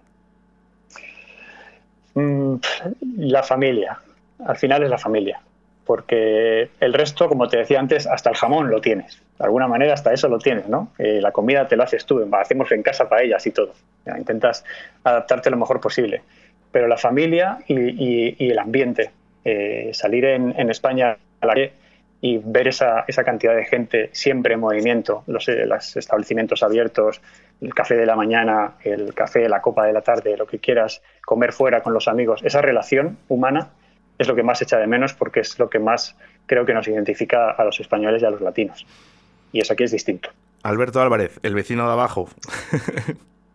Mm, 2.15 2.55
la 3.17 3.43
familia. 3.43 3.99
Al 4.45 4.57
final 4.57 4.83
es 4.83 4.89
la 4.89 4.97
familia 4.97 5.39
porque 5.89 6.69
el 6.79 6.93
resto, 6.93 7.27
como 7.27 7.47
te 7.47 7.57
decía 7.57 7.79
antes, 7.79 8.05
hasta 8.05 8.29
el 8.29 8.35
jamón 8.35 8.69
lo 8.69 8.79
tienes. 8.79 9.23
De 9.39 9.45
alguna 9.45 9.67
manera 9.67 9.95
hasta 9.95 10.13
eso 10.13 10.27
lo 10.27 10.37
tienes, 10.37 10.67
¿no? 10.67 10.91
Eh, 10.99 11.19
la 11.19 11.31
comida 11.31 11.67
te 11.67 11.75
la 11.75 11.85
haces 11.85 12.05
tú, 12.05 12.23
hacemos 12.31 12.71
en 12.71 12.83
casa 12.83 13.09
para 13.09 13.23
ellas 13.23 13.43
y 13.47 13.49
todo. 13.49 13.73
intentas 14.15 14.63
adaptarte 15.03 15.49
lo 15.49 15.57
mejor 15.57 15.81
posible. 15.81 16.21
Pero 16.71 16.87
la 16.87 16.95
familia 16.95 17.57
y, 17.67 18.51
el 18.51 18.59
ambiente, 18.59 19.09
eh, 19.43 19.89
salir 19.93 20.25
en, 20.25 20.69
España 20.69 21.17
a 21.41 21.45
la 21.47 21.53
calle 21.55 21.73
y 22.21 22.37
ver 22.37 22.67
esa, 22.67 23.03
cantidad 23.25 23.55
de 23.55 23.65
gente 23.65 24.11
siempre 24.11 24.53
en 24.53 24.59
movimiento, 24.59 25.23
los, 25.25 25.49
eh, 25.49 25.65
los 25.65 25.97
establecimientos 25.97 26.61
abiertos, 26.61 27.19
el 27.61 27.73
café 27.73 27.95
de 27.95 28.05
la 28.05 28.15
mañana, 28.15 28.73
el 28.83 29.15
café, 29.15 29.49
la 29.49 29.59
copa 29.59 29.87
de 29.87 29.93
la 29.93 30.01
tarde, 30.01 30.37
lo 30.37 30.45
que 30.45 30.59
quieras, 30.59 31.01
comer 31.25 31.51
fuera 31.51 31.81
con 31.81 31.95
los 31.95 32.07
amigos, 32.07 32.41
esa 32.43 32.61
relación 32.61 33.17
humana 33.27 33.69
es 34.19 34.27
lo 34.27 34.35
que 34.35 34.43
más 34.43 34.61
echa 34.61 34.77
de 34.77 34.85
menos 34.85 35.13
porque 35.13 35.39
es 35.39 35.57
lo 35.57 35.69
que 35.69 35.79
más 35.79 36.15
creo 36.45 36.65
que 36.65 36.73
nos 36.73 36.87
identifica 36.87 37.51
a 37.51 37.63
los 37.63 37.79
españoles 37.79 38.21
y 38.21 38.25
a 38.25 38.29
los 38.29 38.41
latinos. 38.41 38.85
Y 39.51 39.61
eso 39.61 39.73
aquí 39.73 39.83
es 39.83 39.91
distinto. 39.91 40.29
Alberto 40.61 41.01
Álvarez, 41.01 41.39
el 41.41 41.55
vecino 41.55 41.85
de 41.87 41.93
abajo. 41.93 42.29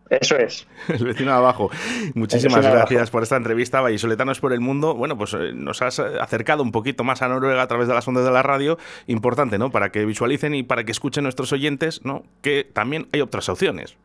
Eso 0.09 0.37
es. 0.37 0.67
El 0.87 1.03
vecino 1.03 1.31
de 1.31 1.37
abajo. 1.37 1.71
Muchísimas 2.13 2.63
gracias 2.63 3.09
por 3.09 3.23
esta 3.23 3.37
entrevista, 3.37 3.81
Vallisoletanos 3.81 4.39
por 4.39 4.53
el 4.53 4.59
Mundo. 4.59 4.93
Bueno, 4.93 5.17
pues 5.17 5.33
eh, 5.33 5.51
nos 5.53 5.81
has 5.81 5.99
acercado 5.99 6.61
un 6.61 6.71
poquito 6.71 7.03
más 7.03 7.23
a 7.23 7.27
Noruega 7.27 7.63
a 7.63 7.67
través 7.67 7.87
de 7.87 7.95
las 7.95 8.07
ondas 8.07 8.23
de 8.23 8.29
la 8.29 8.43
radio. 8.43 8.77
Importante, 9.07 9.57
¿no? 9.57 9.71
Para 9.71 9.91
que 9.91 10.05
visualicen 10.05 10.53
y 10.53 10.61
para 10.61 10.83
que 10.83 10.91
escuchen 10.91 11.23
nuestros 11.23 11.51
oyentes, 11.53 12.05
¿no? 12.05 12.23
Que 12.43 12.69
también 12.71 13.07
hay 13.13 13.21
otras 13.21 13.49
opciones. 13.49 13.97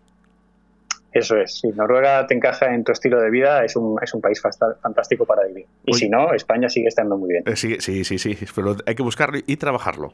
Eso 1.12 1.36
es, 1.36 1.58
si 1.58 1.68
Noruega 1.68 2.26
te 2.26 2.34
encaja 2.34 2.72
en 2.72 2.84
tu 2.84 2.92
estilo 2.92 3.20
de 3.20 3.30
vida, 3.30 3.64
es 3.64 3.74
un, 3.74 3.98
es 4.00 4.14
un 4.14 4.20
país 4.20 4.40
fantástico 4.80 5.26
para 5.26 5.44
vivir. 5.46 5.66
Y 5.84 5.94
si 5.94 6.08
no, 6.08 6.32
España 6.32 6.68
sigue 6.68 6.86
estando 6.86 7.16
muy 7.16 7.30
bien. 7.30 7.42
Eh, 7.46 7.56
sí, 7.56 7.76
sí, 7.80 8.04
sí, 8.04 8.18
sí, 8.18 8.36
pero 8.54 8.76
hay 8.86 8.94
que 8.94 9.02
buscarlo 9.02 9.38
y 9.44 9.56
trabajarlo. 9.56 10.12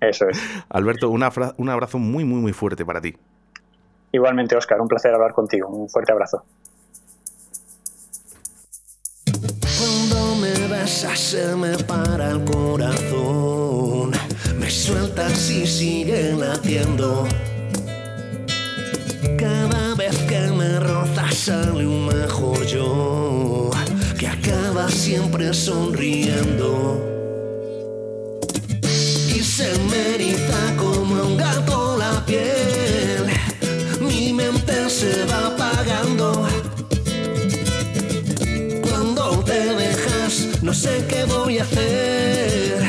Eso 0.00 0.28
es. 0.28 0.38
Alberto, 0.68 1.08
un 1.10 1.22
abrazo 1.22 1.98
muy, 1.98 2.24
muy, 2.24 2.40
muy 2.40 2.52
fuerte 2.52 2.84
para 2.84 3.00
ti. 3.00 3.16
Igualmente, 4.12 4.54
Oscar, 4.56 4.80
un 4.80 4.86
placer 4.86 5.12
hablar 5.12 5.32
contigo. 5.32 5.68
Un 5.68 5.88
fuerte 5.88 6.12
abrazo. 6.12 6.44
Cuando 9.24 10.36
me 10.36 10.68
besas 10.68 11.18
se 11.18 11.56
me 11.56 11.76
para 11.84 12.30
el 12.30 12.44
corazón, 12.44 14.12
me 14.60 14.70
sueltas 14.70 15.50
y 15.50 15.66
sigue 15.66 16.32
latiendo. 16.34 17.26
Cada 19.36 19.83
sale 21.34 21.84
un 21.84 22.06
mejor 22.06 22.64
yo, 22.64 23.70
que 24.18 24.28
acaba 24.28 24.88
siempre 24.88 25.52
sonriendo. 25.52 27.00
Y 29.34 29.42
se 29.42 29.76
me 29.90 30.14
eriza 30.14 30.76
como 30.76 31.22
un 31.22 31.36
gato 31.36 31.96
la 31.96 32.24
piel, 32.24 33.26
mi 34.00 34.32
mente 34.32 34.88
se 34.88 35.24
va 35.24 35.48
apagando. 35.48 36.46
Cuando 38.82 39.42
te 39.44 39.74
dejas, 39.74 40.62
no 40.62 40.72
sé 40.72 41.04
qué 41.08 41.24
voy 41.24 41.58
a 41.58 41.64
hacer, 41.64 42.84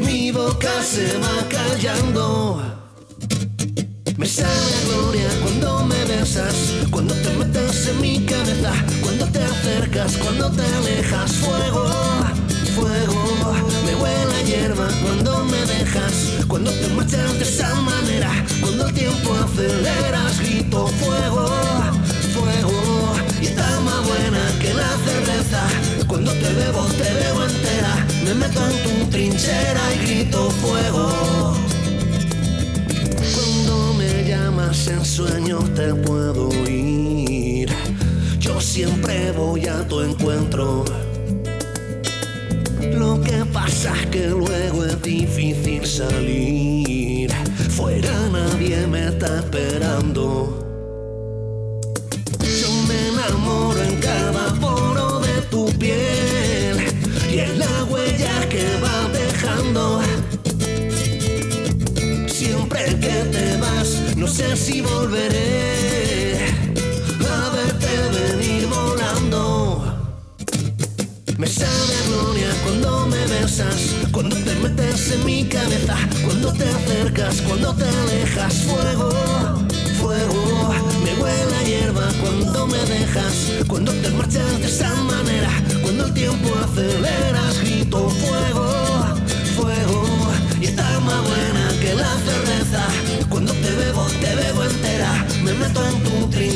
mi 0.00 0.32
boca 0.32 0.82
se 0.82 1.06
va 1.18 1.48
callando. 1.48 2.79
Me 4.20 4.26
sale 4.26 4.76
gloria 4.84 5.30
cuando 5.42 5.86
me 5.86 6.04
besas, 6.04 6.54
cuando 6.90 7.14
te 7.14 7.30
metes 7.38 7.86
en 7.86 8.02
mi 8.02 8.26
cabeza, 8.26 8.70
cuando 9.00 9.24
te 9.24 9.42
acercas, 9.42 10.14
cuando 10.18 10.50
te 10.50 10.62
alejas. 10.62 11.32
Fuego, 11.36 11.86
fuego, 12.74 13.54
me 13.86 13.94
huele 13.94 14.34
a 14.34 14.42
hierba 14.42 14.88
cuando 15.02 15.42
me 15.46 15.64
dejas, 15.64 16.44
cuando 16.48 16.70
te 16.70 16.88
marchas 16.88 17.32
de 17.38 17.44
esa 17.44 17.74
manera, 17.76 18.30
cuando 18.60 18.88
el 18.88 18.92
tiempo 18.92 19.34
aceleras, 19.42 20.38
grito 20.40 20.86
fuego, 20.88 21.46
fuego. 22.34 23.14
Y 23.40 23.46
está 23.46 23.80
más 23.80 24.06
buena 24.06 24.42
que 24.60 24.74
la 24.74 24.90
cerveza, 24.98 25.62
cuando 26.06 26.30
te 26.32 26.52
bebo 26.52 26.84
te 26.88 27.10
veo 27.14 27.42
entera, 27.48 28.06
me 28.26 28.34
meto 28.34 28.60
en 28.68 28.82
tu 28.82 29.10
trinchera 29.10 29.80
y 29.94 29.98
grito 30.04 30.50
fuego 30.50 31.69
en 34.70 35.04
sueños 35.04 35.74
te 35.74 35.92
puedo 35.92 36.48
ir. 36.68 37.68
Yo 38.38 38.60
siempre 38.60 39.32
voy 39.32 39.66
a 39.66 39.86
tu 39.88 40.00
encuentro. 40.00 40.84
Lo 42.80 43.20
que 43.20 43.44
pasa 43.52 43.92
es 44.00 44.06
que 44.06 44.28
luego 44.28 44.84
es 44.84 45.02
difícil 45.02 45.84
salir. 45.84 47.32
Fuera 47.70 48.12
nadie 48.30 48.86
me 48.86 49.08
está 49.08 49.40
esperando. 49.40 50.59
Sé 64.30 64.56
si 64.56 64.80
volveré 64.80 66.36
a 67.28 67.50
verte 67.50 67.90
venir 68.16 68.66
volando. 68.68 69.82
Me 71.36 71.46
sabe 71.46 71.94
gloria 72.06 72.50
cuando 72.64 73.06
me 73.06 73.26
besas, 73.26 73.96
cuando 74.12 74.36
te 74.36 74.54
metes 74.56 75.12
en 75.12 75.24
mi 75.24 75.44
cabeza, 75.44 75.96
cuando 76.24 76.52
te 76.52 76.64
acercas, 76.64 77.40
cuando 77.42 77.74
te 77.74 77.84
alejas. 77.84 78.54
Fuego, 78.68 79.10
fuego, 80.00 80.74
me 81.04 81.12
huele 81.20 81.56
a 81.56 81.62
hierba 81.64 82.06
cuando 82.20 82.66
me 82.68 82.78
dejas, 82.78 83.34
cuando 83.66 83.92
te 83.92 84.10
marchas 84.10 84.60
de 84.60 84.68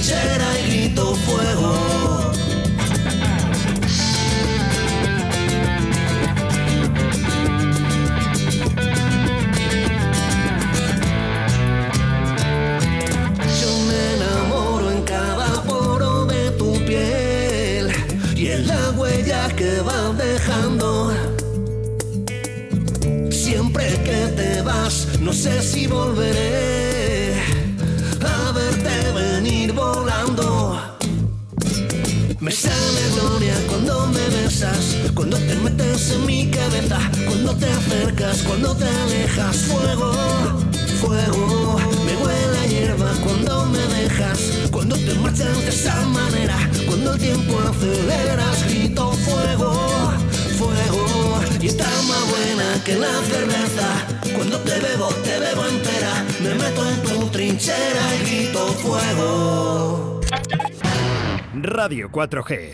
y 0.07 0.67
grito 0.67 1.15
fuego. 1.15 2.31
Yo 13.61 13.79
me 13.87 14.15
enamoro 14.17 14.91
en 14.91 15.03
cada 15.05 15.63
poro 15.63 16.27
de 16.27 16.51
tu 16.51 16.75
piel 16.85 17.91
y 18.37 18.49
en 18.49 18.67
la 18.67 18.91
huella 18.91 19.49
que 19.57 19.81
vas 19.81 20.19
dejando. 20.19 21.15
Siempre 23.31 23.87
que 24.05 24.27
te 24.37 24.61
vas, 24.61 25.09
no 25.21 25.33
sé 25.33 25.63
si 25.63 25.87
volveré 25.87 26.74
cuando 35.15 35.37
te 35.37 35.55
metes 35.57 36.11
en 36.13 36.27
mi 36.27 36.51
cabeza, 36.51 36.99
cuando 37.27 37.55
te 37.57 37.67
acercas, 37.67 38.43
cuando 38.43 38.75
te 38.75 38.85
alejas. 38.85 39.57
Fuego, 39.57 40.13
fuego, 41.01 41.79
me 42.07 42.17
huele 42.17 42.59
a 42.59 42.67
hierba 42.67 43.11
cuando 43.23 43.67
me 43.67 43.79
dejas, 43.79 44.69
cuando 44.71 44.97
te 44.97 45.15
marchas 45.17 45.61
de 45.63 45.69
esa 45.69 46.01
manera, 46.07 46.57
cuando 46.87 47.13
el 47.13 47.21
tiempo 47.21 47.59
aceleras, 47.61 48.65
grito 48.69 49.13
fuego, 49.13 50.13
fuego, 50.57 51.41
y 51.61 51.67
está 51.67 51.85
más 52.09 52.31
buena 52.31 52.85
que 52.85 52.95
la 52.95 53.13
cerveza. 53.31 53.89
Cuando 54.35 54.59
te 54.61 54.79
bebo, 54.81 55.09
te 55.25 55.39
bebo 55.41 55.67
entera, 55.67 56.25
me 56.43 56.55
meto 56.55 56.89
en 56.89 57.03
tu 57.03 57.27
trinchera 57.29 58.15
y 58.17 58.31
grito 58.31 58.67
fuego. 58.83 60.21
Radio 61.53 62.11
4G. 62.11 62.73